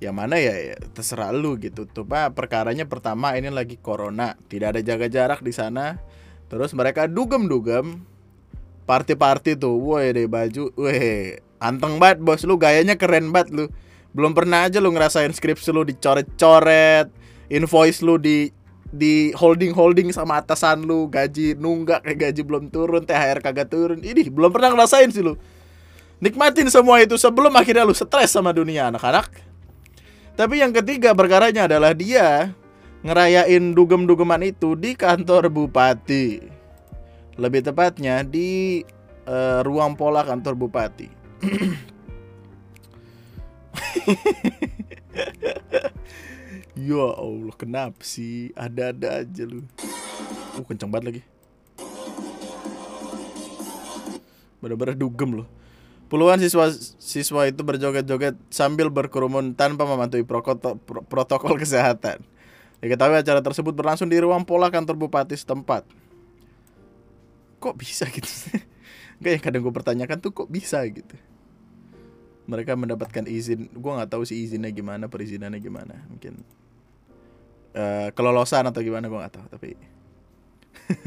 Yang 0.00 0.14
mana 0.16 0.40
ya, 0.40 0.56
ya 0.56 0.80
terserah 0.96 1.28
lu 1.36 1.60
gitu. 1.60 1.84
Tuh 1.84 2.08
pak 2.08 2.32
perkaranya 2.32 2.88
pertama 2.88 3.36
ini 3.36 3.52
lagi 3.52 3.76
corona, 3.76 4.40
tidak 4.48 4.72
ada 4.72 4.80
jaga 4.80 5.12
jarak 5.12 5.44
di 5.44 5.52
sana. 5.52 6.00
Terus 6.48 6.72
mereka 6.72 7.04
dugem-dugem 7.04 8.08
party-party 8.90 9.54
tuh, 9.54 9.78
woi 9.78 10.10
deh 10.10 10.26
baju, 10.26 10.74
weh 10.74 11.38
anteng 11.62 12.02
banget 12.02 12.18
bos. 12.18 12.42
Lu, 12.42 12.58
gayanya 12.58 12.98
keren 12.98 13.30
banget 13.30 13.54
lu. 13.54 13.64
Belum 14.10 14.34
pernah 14.34 14.66
aja 14.66 14.82
lu 14.82 14.90
ngerasain 14.90 15.30
skripsi 15.30 15.70
lu 15.70 15.86
dicoret-coret, 15.86 17.06
invoice 17.46 18.02
lu 18.02 18.18
di 18.18 18.50
di 18.90 19.30
holding 19.38 19.70
holding 19.70 20.10
sama 20.10 20.42
atasan 20.42 20.82
lu 20.82 21.06
gaji 21.06 21.54
nunggak 21.54 22.02
kayak 22.02 22.18
gaji 22.34 22.42
belum 22.42 22.74
turun 22.74 23.06
THR 23.06 23.38
kagak 23.38 23.70
turun. 23.70 24.02
Ini 24.02 24.26
belum 24.26 24.50
pernah 24.50 24.74
ngerasain 24.74 25.14
sih 25.14 25.22
lu. 25.22 25.38
Nikmatin 26.18 26.66
semua 26.68 26.98
itu 26.98 27.14
sebelum 27.14 27.54
akhirnya 27.54 27.86
lu 27.86 27.94
stres 27.94 28.34
sama 28.34 28.50
dunia 28.50 28.90
anak-anak. 28.90 29.30
Tapi 30.34 30.58
yang 30.58 30.74
ketiga 30.74 31.14
perkaranya 31.14 31.70
adalah 31.70 31.94
dia 31.94 32.50
ngerayain 33.06 33.72
dugem-dugeman 33.72 34.42
itu 34.42 34.74
di 34.74 34.92
kantor 34.98 35.48
bupati 35.48 36.59
lebih 37.38 37.62
tepatnya 37.62 38.24
di 38.24 38.82
uh, 39.28 39.62
ruang 39.62 39.94
pola 39.94 40.26
kantor 40.26 40.56
bupati. 40.56 41.08
ya 46.80 47.06
Allah 47.12 47.54
kenapa 47.60 48.00
sih 48.00 48.56
ada-ada 48.56 49.20
aja 49.24 49.44
lu 49.44 49.64
uh 50.56 50.64
kenceng 50.64 50.90
banget 50.90 51.06
lagi 51.12 51.22
bener-bener 54.60 54.96
dugem 54.96 55.30
loh 55.42 55.48
Puluhan 56.10 56.42
siswa 56.42 56.66
siswa 56.98 57.46
itu 57.46 57.62
berjoget-joget 57.62 58.34
sambil 58.50 58.90
berkerumun 58.90 59.54
tanpa 59.54 59.86
mematuhi 59.86 60.26
protokol 61.06 61.54
kesehatan. 61.54 62.26
Diketahui 62.82 63.22
acara 63.22 63.38
tersebut 63.46 63.78
berlangsung 63.78 64.10
di 64.10 64.18
ruang 64.18 64.42
pola 64.42 64.74
kantor 64.74 64.98
bupati 64.98 65.38
setempat. 65.38 65.86
Kok 67.60 67.76
bisa 67.76 68.08
gitu? 68.16 68.28
Enggak 69.20 69.32
yang 69.36 69.44
kadang 69.44 69.60
gue 69.68 69.74
pertanyakan 69.76 70.18
tuh 70.18 70.32
kok 70.32 70.48
bisa 70.48 70.80
gitu. 70.88 71.12
Mereka 72.48 72.74
mendapatkan 72.74 73.28
izin, 73.28 73.70
gue 73.70 73.92
nggak 73.94 74.10
tahu 74.10 74.24
sih 74.26 74.42
izinnya 74.42 74.72
gimana, 74.74 75.06
perizinannya 75.06 75.60
gimana, 75.62 76.02
mungkin 76.10 76.42
uh, 77.76 78.10
kelolosan 78.10 78.66
atau 78.66 78.82
gimana 78.82 79.06
gue 79.06 79.18
nggak 79.20 79.34
tahu, 79.38 79.46
tapi 79.54 79.68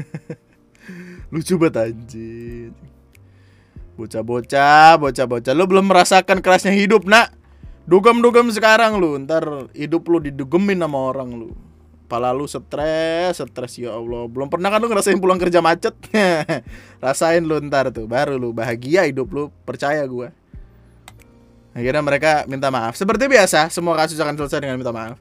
lucu 1.34 1.60
banget 1.60 1.92
anjing. 1.92 2.72
Bocah-bocah, 3.94 4.98
bocah-bocah, 4.98 5.52
lu 5.54 5.64
belum 5.70 5.86
merasakan 5.86 6.42
kerasnya 6.42 6.74
hidup, 6.74 7.06
nak. 7.06 7.30
Dugem-dugem 7.84 8.48
sekarang 8.48 8.96
lu, 8.96 9.20
ntar 9.22 9.68
hidup 9.76 10.08
lu 10.08 10.18
didugemin 10.18 10.80
sama 10.80 10.98
orang 11.12 11.30
lu. 11.36 11.50
Pala 12.14 12.30
lu 12.30 12.46
stres, 12.46 13.42
stres 13.42 13.74
ya 13.74 13.90
Allah. 13.90 14.30
Belum 14.30 14.46
pernah 14.46 14.70
kan 14.70 14.78
lu 14.78 14.86
ngerasain 14.86 15.18
pulang 15.18 15.34
kerja 15.34 15.58
macet? 15.58 15.98
Rasain 17.02 17.42
lu 17.42 17.58
ntar 17.66 17.90
tuh, 17.90 18.06
baru 18.06 18.38
lu 18.38 18.54
bahagia 18.54 19.02
hidup 19.02 19.34
lu, 19.34 19.50
percaya 19.66 19.98
gua. 20.06 20.30
Akhirnya 21.74 22.06
mereka 22.06 22.46
minta 22.46 22.70
maaf. 22.70 22.94
Seperti 22.94 23.26
biasa, 23.26 23.66
semua 23.66 23.98
kasus 23.98 24.14
akan 24.14 24.38
selesai 24.38 24.62
dengan 24.62 24.78
minta 24.78 24.94
maaf. 24.94 25.18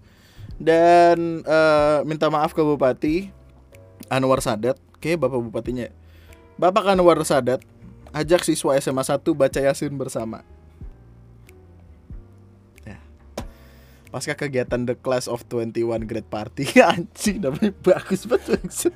Dan 0.61 1.41
uh, 1.49 2.05
minta 2.05 2.29
maaf 2.29 2.53
ke 2.53 2.61
Bupati 2.61 3.33
Anwar 4.05 4.45
Sadat, 4.45 4.77
oke 4.93 5.17
Bapak 5.17 5.41
Bupatinya. 5.49 5.89
Bapak 6.61 6.93
Anwar 6.93 7.17
Sadat 7.25 7.65
ajak 8.13 8.45
siswa 8.45 8.77
SMA 8.77 9.01
1 9.01 9.17
baca 9.33 9.59
Yasin 9.65 9.97
bersama. 9.97 10.45
Pasca 14.13 14.37
kegiatan 14.37 14.85
The 14.85 14.93
Class 14.93 15.25
of 15.25 15.41
21 15.49 16.05
Great 16.05 16.29
Party. 16.29 16.69
Anjing 16.85 17.41
namanya 17.41 17.73
bagus 17.81 18.29
banget 18.29 18.93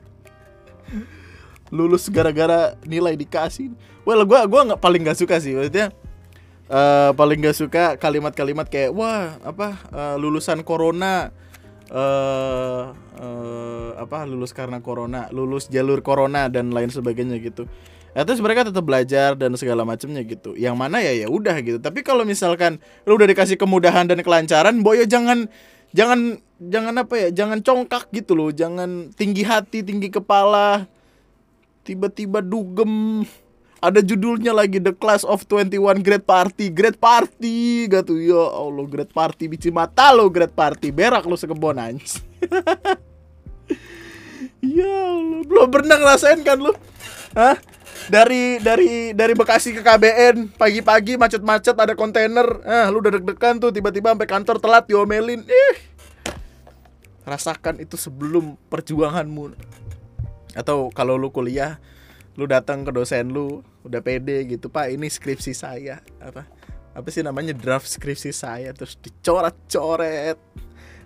Lulus 1.74 2.06
gara-gara 2.14 2.78
nilai 2.86 3.18
dikasih. 3.18 3.74
Well 4.06 4.22
gue 4.30 4.40
gua 4.46 4.62
nggak 4.70 4.80
paling 4.80 5.04
gak 5.04 5.20
suka 5.20 5.42
sih 5.42 5.52
Maksudnya 5.52 5.92
uh, 6.72 7.12
Paling 7.12 7.44
gak 7.44 7.58
suka 7.60 8.00
kalimat-kalimat 8.00 8.72
kayak 8.72 8.94
Wah 8.96 9.36
apa 9.42 9.82
uh, 9.92 10.16
lulusan 10.16 10.62
corona 10.62 11.34
uh, 11.92 12.94
uh, 13.20 13.90
apa 13.98 14.24
lulus 14.30 14.54
karena 14.54 14.80
corona, 14.80 15.28
lulus 15.34 15.68
jalur 15.68 16.06
corona 16.06 16.48
dan 16.48 16.72
lain 16.72 16.94
sebagainya 16.94 17.42
gitu 17.42 17.66
ya 18.18 18.26
terus 18.26 18.42
mereka 18.42 18.66
tetap 18.66 18.82
belajar 18.82 19.38
dan 19.38 19.54
segala 19.54 19.86
macamnya 19.86 20.26
gitu. 20.26 20.58
Yang 20.58 20.74
mana 20.74 20.98
ya 21.06 21.14
ya 21.14 21.30
udah 21.30 21.54
gitu. 21.62 21.78
Tapi 21.78 22.02
kalau 22.02 22.26
misalkan 22.26 22.82
lu 23.06 23.14
udah 23.14 23.30
dikasih 23.30 23.62
kemudahan 23.62 24.10
dan 24.10 24.26
kelancaran 24.26 24.82
boyo 24.82 25.06
jangan 25.06 25.46
jangan 25.94 26.42
jangan 26.58 26.98
apa 26.98 27.14
ya 27.14 27.30
jangan 27.30 27.62
congkak 27.62 28.10
gitu 28.10 28.34
loh. 28.34 28.50
Jangan 28.50 29.14
tinggi 29.14 29.46
hati 29.46 29.86
tinggi 29.86 30.10
kepala 30.10 30.90
tiba-tiba 31.86 32.42
dugem. 32.42 33.22
Ada 33.78 34.02
judulnya 34.02 34.58
lagi 34.58 34.82
The 34.82 34.98
Class 34.98 35.22
of 35.22 35.46
21 35.46 36.02
Great 36.02 36.26
Party. 36.26 36.74
Great 36.74 36.98
Party 36.98 37.86
gitu. 37.86 38.18
Ya 38.18 38.42
Allah 38.50 38.90
Great 38.90 39.14
Party 39.14 39.46
bici 39.46 39.70
mata 39.70 40.10
lo 40.10 40.26
Great 40.34 40.58
Party. 40.58 40.90
Berak 40.90 41.30
lo 41.30 41.38
sekebon 41.38 41.78
anjing. 41.78 42.26
Ya 44.58 45.14
Allah 45.14 45.46
belum 45.46 45.70
pernah 45.70 45.96
ngerasain 46.02 46.42
kan 46.42 46.58
lo 46.58 46.74
Hah? 47.38 47.62
Dari 48.06 48.62
dari 48.62 49.12
dari 49.12 49.34
Bekasi 49.34 49.74
ke 49.74 49.82
KBN 49.82 50.54
pagi-pagi 50.56 51.18
macet-macet 51.18 51.74
ada 51.74 51.98
kontainer. 51.98 52.46
Ah 52.64 52.88
lu 52.94 53.02
udah 53.02 53.18
deg-degan 53.18 53.58
tuh 53.58 53.74
tiba-tiba 53.74 54.14
sampai 54.14 54.30
kantor 54.30 54.58
telat 54.62 54.86
diomelin. 54.86 55.42
Ih. 55.44 55.78
Rasakan 57.28 57.84
itu 57.84 58.00
sebelum 58.00 58.56
perjuanganmu. 58.72 59.58
Atau 60.56 60.94
kalau 60.94 61.20
lu 61.20 61.34
kuliah 61.34 61.82
lu 62.38 62.46
datang 62.46 62.86
ke 62.86 62.94
dosen 62.94 63.34
lu 63.34 63.66
udah 63.82 64.00
pede 64.06 64.46
gitu 64.46 64.70
pak 64.70 64.94
ini 64.94 65.10
skripsi 65.10 65.52
saya. 65.58 66.00
Apa? 66.22 66.46
Apa 66.94 67.08
sih 67.10 67.26
namanya 67.26 67.52
draft 67.54 67.90
skripsi 67.90 68.32
saya 68.32 68.72
terus 68.72 68.96
dicoret-coret. 69.02 70.40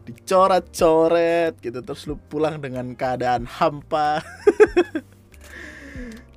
Dicoret-coret 0.01 1.55
gitu 1.63 1.79
terus 1.81 2.03
lu 2.05 2.19
pulang 2.29 2.59
dengan 2.59 2.93
keadaan 2.97 3.45
hampa 3.45 4.19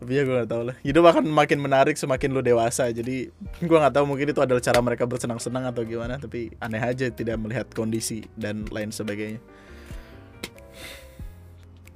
tapi 0.05 0.21
ya 0.21 0.29
gue 0.29 0.37
gak 0.37 0.53
tau 0.53 0.69
lah. 0.69 0.77
Hidup 0.85 1.09
akan 1.09 1.33
makin 1.33 1.65
menarik 1.65 1.97
semakin 1.97 2.37
lu 2.37 2.45
dewasa. 2.45 2.93
Jadi 2.93 3.33
gue 3.65 3.79
gak 3.81 3.97
tahu 3.97 4.05
mungkin 4.05 4.29
itu 4.29 4.45
adalah 4.45 4.61
cara 4.61 4.85
mereka 4.85 5.09
bersenang-senang 5.09 5.65
atau 5.65 5.81
gimana 5.81 6.21
tapi 6.21 6.53
aneh 6.61 6.77
aja 6.77 7.09
tidak 7.09 7.41
melihat 7.41 7.65
kondisi 7.73 8.29
dan 8.37 8.69
lain 8.69 8.93
sebagainya. 8.93 9.41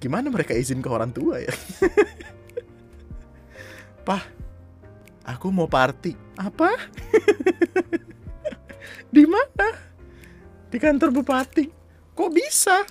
Gimana 0.00 0.32
mereka 0.32 0.56
izin 0.56 0.80
ke 0.80 0.88
orang 0.88 1.12
tua 1.12 1.36
ya? 1.36 1.52
Pah 4.08 4.24
aku 5.28 5.52
mau 5.52 5.68
party. 5.68 6.16
Apa? 6.40 6.80
Di 9.12 9.28
mana? 9.28 9.68
Di 10.72 10.80
kantor 10.80 11.12
bupati. 11.12 11.68
Kok 12.16 12.30
bisa? 12.32 12.88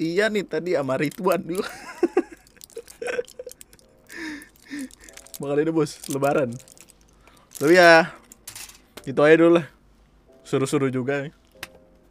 Iya 0.00 0.32
nih 0.32 0.48
tadi 0.48 0.72
sama 0.72 0.96
Ridwan 0.96 1.44
dulu 1.44 1.60
bakal 5.40 5.56
ini 5.56 5.72
bos 5.72 5.96
lebaran. 6.12 6.52
Tapi 7.56 7.80
ya 7.80 8.12
itu 9.08 9.16
aja 9.24 9.40
dulu 9.40 9.56
lah. 9.56 9.66
Suruh-suruh 10.44 10.92
juga 10.92 11.24
nih. 11.24 11.32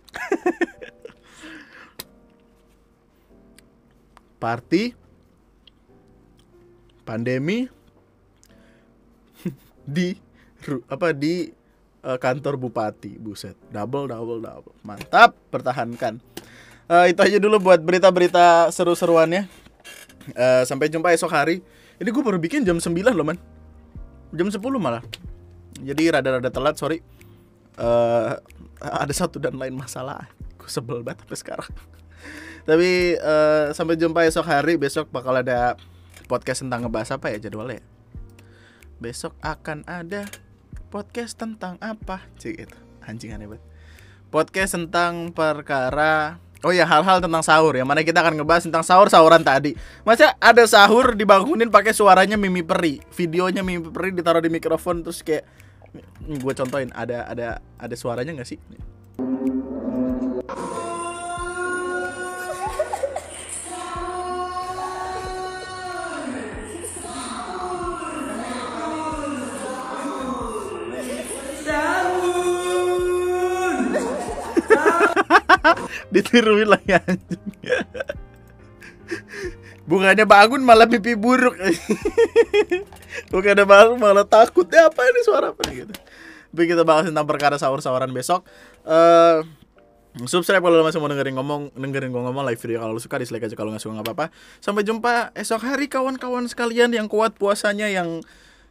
party. 4.42 4.98
Pandemi. 7.06 7.70
Di 9.86 10.18
apa 10.90 11.14
di 11.14 11.54
uh, 12.02 12.18
kantor 12.18 12.58
bupati. 12.58 13.14
Buset. 13.22 13.54
Double 13.70 14.10
double 14.10 14.42
double. 14.42 14.74
Mantap. 14.82 15.38
Pertahankan. 15.54 16.18
Uh, 16.90 17.06
itu 17.06 17.22
aja 17.22 17.38
dulu 17.38 17.62
buat 17.62 17.78
berita-berita 17.78 18.74
seru-seruannya. 18.74 19.46
Uh, 20.34 20.66
sampai 20.66 20.90
jumpa 20.90 21.14
esok 21.14 21.30
hari 21.30 21.62
ini 22.00 22.10
gue 22.10 22.24
baru 22.24 22.40
bikin 22.40 22.64
jam 22.64 22.80
9 22.80 22.96
loh 23.12 23.28
man. 23.28 23.38
Jam 24.32 24.48
10 24.48 24.60
malah. 24.80 25.04
Jadi 25.80 26.04
rada-rada 26.08 26.48
telat 26.48 26.76
sorry. 26.80 27.04
Uh, 27.80 28.40
Ada 28.80 29.12
satu 29.12 29.40
dan 29.40 29.60
lain 29.60 29.76
masalah. 29.76 30.32
Gue 30.56 30.72
sebel 30.72 31.04
banget 31.04 31.28
sampai 31.28 31.40
sekarang. 31.40 31.72
Tapi 32.68 33.20
uh, 33.20 33.76
sampai 33.76 34.00
jumpa 34.00 34.24
esok 34.24 34.48
hari. 34.48 34.80
Besok 34.80 35.12
bakal 35.12 35.36
ada 35.36 35.76
podcast 36.32 36.64
tentang 36.64 36.86
ngebahas 36.86 37.18
apa 37.18 37.34
ya 37.34 37.42
jadwalnya 37.42 37.82
Besok 39.02 39.34
akan 39.42 39.88
ada 39.90 40.30
podcast 40.94 41.36
tentang 41.36 41.76
apa? 41.84 42.24
Cik 42.38 42.56
itu 42.68 42.78
anjing 43.04 43.32
aneh 43.32 43.48
banget. 43.48 43.64
Podcast 44.30 44.78
tentang 44.78 45.34
perkara 45.34 46.38
Oh 46.60 46.76
ya 46.76 46.84
hal-hal 46.84 47.24
tentang 47.24 47.40
sahur 47.40 47.72
yang 47.72 47.88
mana 47.88 48.04
kita 48.04 48.20
akan 48.20 48.44
ngebahas 48.44 48.68
tentang 48.68 48.84
sahur 48.84 49.08
sahuran 49.08 49.40
tadi. 49.40 49.80
Masa 50.04 50.36
ada 50.44 50.68
sahur 50.68 51.16
dibangunin 51.16 51.72
pakai 51.72 51.96
suaranya 51.96 52.36
Mimi 52.36 52.68
Peri, 52.68 53.00
videonya 53.16 53.64
Mimi 53.64 53.88
Peri 53.88 54.12
ditaruh 54.12 54.44
di 54.44 54.52
mikrofon 54.52 55.00
terus 55.00 55.24
kayak 55.24 55.48
gue 56.20 56.54
contohin 56.54 56.92
ada 56.92 57.26
ada 57.32 57.64
ada 57.80 57.96
suaranya 57.96 58.36
nggak 58.36 58.50
sih? 58.50 58.60
ditiruin 76.14 76.70
lagi 76.70 76.98
anjing. 76.98 77.44
Bukannya 79.90 80.26
bangun 80.30 80.62
malah 80.62 80.86
pipi 80.86 81.18
buruk. 81.18 81.58
Bukannya 83.34 83.66
bangun 83.66 83.98
malah 83.98 84.26
takut. 84.26 84.70
Ya 84.70 84.86
apa 84.86 85.02
ini 85.02 85.22
suara 85.26 85.50
apa 85.50 85.66
gitu. 85.74 85.94
Tapi 86.54 86.64
kita 86.70 86.86
bahas 86.86 87.10
tentang 87.10 87.26
perkara 87.26 87.58
sahur-sahuran 87.58 88.14
besok. 88.14 88.46
Uh, 88.86 89.42
subscribe 90.30 90.62
kalau 90.62 90.86
masih 90.86 91.02
mau 91.02 91.10
dengerin 91.10 91.38
ngomong 91.38 91.74
dengerin 91.74 92.10
gue 92.10 92.22
ngomong 92.22 92.46
live 92.50 92.62
video 92.62 92.82
kalau 92.82 92.98
lu 92.98 93.02
suka 93.02 93.22
dislike 93.22 93.46
aja 93.46 93.54
kalau 93.58 93.74
nggak 93.74 93.82
suka 93.82 93.98
nggak 93.98 94.08
apa-apa. 94.14 94.26
Sampai 94.62 94.86
jumpa 94.86 95.34
esok 95.34 95.66
hari 95.66 95.90
kawan-kawan 95.90 96.46
sekalian 96.46 96.94
yang 96.94 97.10
kuat 97.10 97.34
puasanya 97.38 97.90
yang 97.90 98.22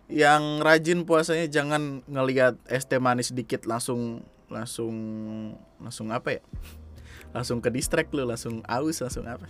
yang 0.07 0.63
rajin 0.63 1.03
puasanya. 1.03 1.51
Jangan 1.51 2.07
ngelihat 2.07 2.63
es 2.71 2.87
teh 2.87 3.03
manis 3.03 3.35
sedikit 3.35 3.67
langsung 3.67 4.23
langsung 4.49 4.95
langsung 5.81 6.09
apa 6.13 6.41
ya? 6.41 6.43
Langsung 7.33 7.61
ke 7.61 7.69
distract 7.69 8.13
lu 8.17 8.25
langsung 8.25 8.65
aus 8.65 9.01
langsung 9.01 9.29
apa? 9.29 9.47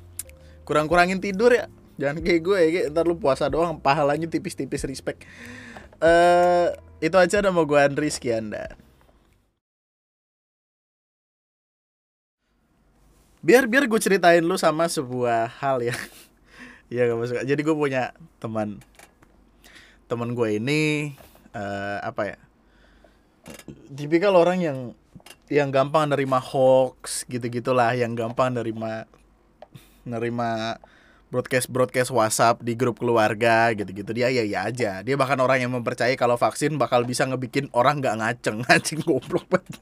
Kurang-kurangin 0.66 1.22
tidur 1.22 1.54
ya. 1.54 1.70
Jangan 1.98 2.22
kayak 2.22 2.40
gue 2.46 2.58
ya 2.62 2.80
ntar 2.94 3.10
lu 3.10 3.18
puasa 3.18 3.50
doang 3.50 3.78
pahalanya 3.78 4.30
tipis-tipis 4.30 4.86
respect. 4.86 5.26
Eh 5.98 6.06
uh, 6.06 6.68
itu 7.02 7.14
aja 7.14 7.42
nama 7.42 7.62
gue 7.62 7.78
Andri 7.78 8.10
sekian 8.10 8.54
dan 8.54 8.74
biar 13.38 13.70
biar 13.70 13.86
gue 13.86 14.00
ceritain 14.02 14.42
lu 14.42 14.58
sama 14.58 14.86
sebuah 14.86 15.50
hal 15.62 15.82
ya. 15.82 15.94
Ya 16.88 17.04
gak 17.04 17.20
masuk 17.20 17.44
jadi 17.44 17.60
gue 17.60 17.76
punya 17.76 18.16
teman. 18.40 18.80
Teman 20.08 20.32
gue 20.32 20.56
ini 20.56 21.12
uh, 21.52 22.00
apa 22.00 22.32
ya 22.32 22.36
tipikal 23.92 24.34
orang 24.36 24.58
yang 24.60 24.78
yang 25.48 25.72
gampang 25.72 26.12
nerima 26.12 26.40
hoax 26.40 27.24
gitu 27.24 27.48
gitulah 27.48 27.96
yang 27.96 28.12
gampang 28.12 28.52
nerima 28.52 29.08
nerima 30.04 30.76
broadcast 31.28 31.68
broadcast 31.68 32.10
WhatsApp 32.12 32.64
di 32.64 32.72
grup 32.72 33.00
keluarga 33.00 33.72
gitu-gitu. 33.76 34.10
Dia 34.16 34.32
ya 34.32 34.44
ya 34.44 34.68
aja. 34.68 35.04
Dia 35.04 35.14
bahkan 35.16 35.36
orang 35.40 35.60
yang 35.60 35.72
mempercayai 35.76 36.16
kalau 36.16 36.40
vaksin 36.40 36.80
bakal 36.80 37.04
bisa 37.04 37.28
ngebikin 37.28 37.68
orang 37.76 38.00
nggak 38.00 38.16
ngaceng. 38.16 38.56
Ngaceng 38.64 39.00
goblok 39.04 39.44
banget. 39.48 39.76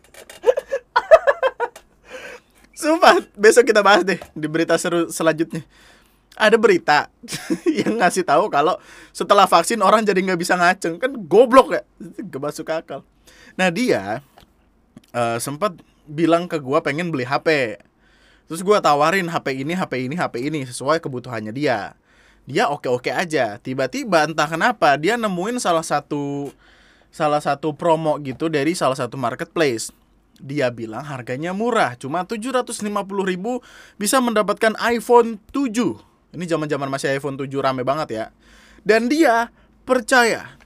Sumpah, 2.76 3.24
besok 3.32 3.72
kita 3.72 3.80
bahas 3.80 4.04
deh 4.04 4.20
di 4.36 4.46
berita 4.50 4.76
seru 4.76 5.08
selanjutnya. 5.08 5.64
Ada 6.36 6.60
berita 6.60 7.08
yang 7.80 7.96
ngasih 7.96 8.28
tahu 8.28 8.52
kalau 8.52 8.76
setelah 9.16 9.48
vaksin 9.48 9.80
orang 9.80 10.04
jadi 10.04 10.20
nggak 10.20 10.40
bisa 10.42 10.58
ngaceng. 10.60 11.00
Kan 11.00 11.16
goblok 11.24 11.72
ya, 11.72 11.82
gak 12.28 12.42
masuk 12.42 12.68
akal. 12.68 13.00
Nah 13.56 13.68
dia 13.72 14.20
uh, 15.16 15.38
sempat 15.40 15.76
bilang 16.06 16.46
ke 16.46 16.60
gua 16.60 16.80
pengen 16.84 17.10
beli 17.10 17.26
HP. 17.26 17.80
Terus 18.46 18.62
gua 18.62 18.78
tawarin 18.78 19.26
HP 19.26 19.66
ini, 19.66 19.74
HP 19.74 20.06
ini, 20.06 20.14
HP 20.14 20.34
ini 20.46 20.60
sesuai 20.68 21.02
kebutuhannya 21.02 21.50
dia. 21.50 21.98
Dia 22.46 22.70
oke-oke 22.70 23.10
aja. 23.10 23.58
Tiba-tiba 23.58 24.30
entah 24.30 24.46
kenapa 24.46 24.94
dia 24.94 25.18
nemuin 25.18 25.58
salah 25.58 25.82
satu 25.82 26.54
salah 27.10 27.42
satu 27.42 27.74
promo 27.74 28.20
gitu 28.22 28.46
dari 28.46 28.76
salah 28.76 28.94
satu 28.94 29.18
marketplace 29.18 29.90
dia 30.40 30.68
bilang 30.68 31.04
harganya 31.04 31.56
murah, 31.56 31.96
cuma 31.96 32.24
750 32.28 32.84
ribu 33.24 33.64
bisa 33.96 34.20
mendapatkan 34.20 34.76
iPhone 34.84 35.40
7. 35.52 35.72
Ini 36.36 36.44
zaman-zaman 36.44 36.88
masih 36.92 37.16
iPhone 37.16 37.40
7 37.40 37.48
rame 37.60 37.82
banget 37.82 38.08
ya. 38.12 38.24
Dan 38.84 39.08
dia 39.08 39.48
percaya 39.88 40.60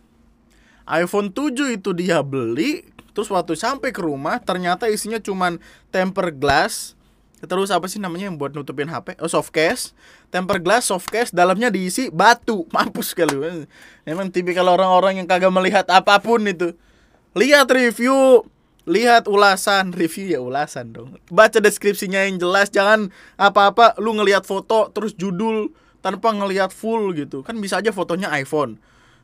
iPhone 0.90 1.30
7 1.30 1.78
itu 1.78 1.94
dia 1.94 2.18
beli, 2.20 2.82
terus 3.14 3.30
waktu 3.30 3.54
sampai 3.54 3.94
ke 3.94 4.02
rumah 4.02 4.42
ternyata 4.42 4.90
isinya 4.90 5.22
cuma 5.22 5.54
temper 5.94 6.34
glass, 6.34 6.98
terus 7.46 7.70
apa 7.70 7.86
sih 7.86 8.02
namanya 8.02 8.26
yang 8.26 8.36
buat 8.36 8.50
nutupin 8.50 8.90
HP? 8.90 9.14
Oh, 9.22 9.30
soft 9.30 9.54
case. 9.54 9.94
Temper 10.34 10.58
glass, 10.58 10.90
soft 10.90 11.06
case, 11.06 11.30
dalamnya 11.30 11.70
diisi 11.70 12.10
batu. 12.10 12.66
Mampus 12.74 13.14
kali. 13.14 13.64
Emang 14.02 14.28
tipikal 14.34 14.66
orang-orang 14.66 15.22
yang 15.22 15.26
kagak 15.30 15.54
melihat 15.54 15.86
apa 15.86 16.18
pun 16.18 16.42
itu. 16.42 16.74
Lihat 17.38 17.70
review 17.70 18.42
lihat 18.88 19.28
ulasan 19.28 19.92
review 20.00 20.34
ya 20.34 20.40
ulasan 20.40 20.90
dong 20.90 21.20
baca 21.28 21.60
deskripsinya 21.60 22.24
yang 22.24 22.40
jelas 22.40 22.72
jangan 22.72 23.12
apa-apa 23.36 23.94
lu 24.00 24.16
ngelihat 24.16 24.42
foto 24.48 24.88
terus 24.90 25.12
judul 25.14 25.70
tanpa 26.00 26.32
ngelihat 26.32 26.72
full 26.72 27.12
gitu 27.12 27.44
kan 27.44 27.60
bisa 27.60 27.78
aja 27.78 27.92
fotonya 27.92 28.32
iPhone 28.32 28.80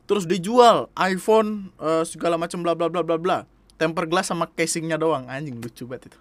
terus 0.07 0.25
dijual 0.25 0.89
iPhone 0.97 1.75
uh, 1.77 2.07
segala 2.07 2.39
macam 2.39 2.63
bla 2.63 2.73
bla 2.73 2.87
bla 2.87 3.03
bla 3.03 3.19
bla. 3.19 3.39
Temper 3.77 4.09
glass 4.09 4.33
sama 4.33 4.49
casingnya 4.49 4.97
doang. 4.97 5.29
Anjing 5.29 5.61
lucu 5.61 5.85
banget 5.85 6.15
itu. 6.15 6.19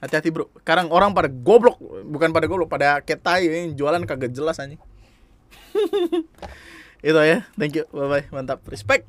Hati-hati 0.00 0.32
bro. 0.32 0.48
Sekarang 0.62 0.88
orang 0.88 1.12
pada 1.12 1.28
goblok 1.28 1.76
bukan 2.08 2.32
pada 2.32 2.46
goblok 2.48 2.70
pada 2.72 3.02
ketai 3.04 3.44
ini 3.44 3.60
jualan 3.76 4.00
kagak 4.08 4.32
jelas 4.32 4.56
anjing. 4.56 4.80
Itu 7.04 7.20
ya 7.20 7.44
thank 7.60 7.76
you. 7.76 7.84
Bye 7.92 8.08
bye 8.08 8.24
mantap. 8.32 8.64
Respect 8.68 9.04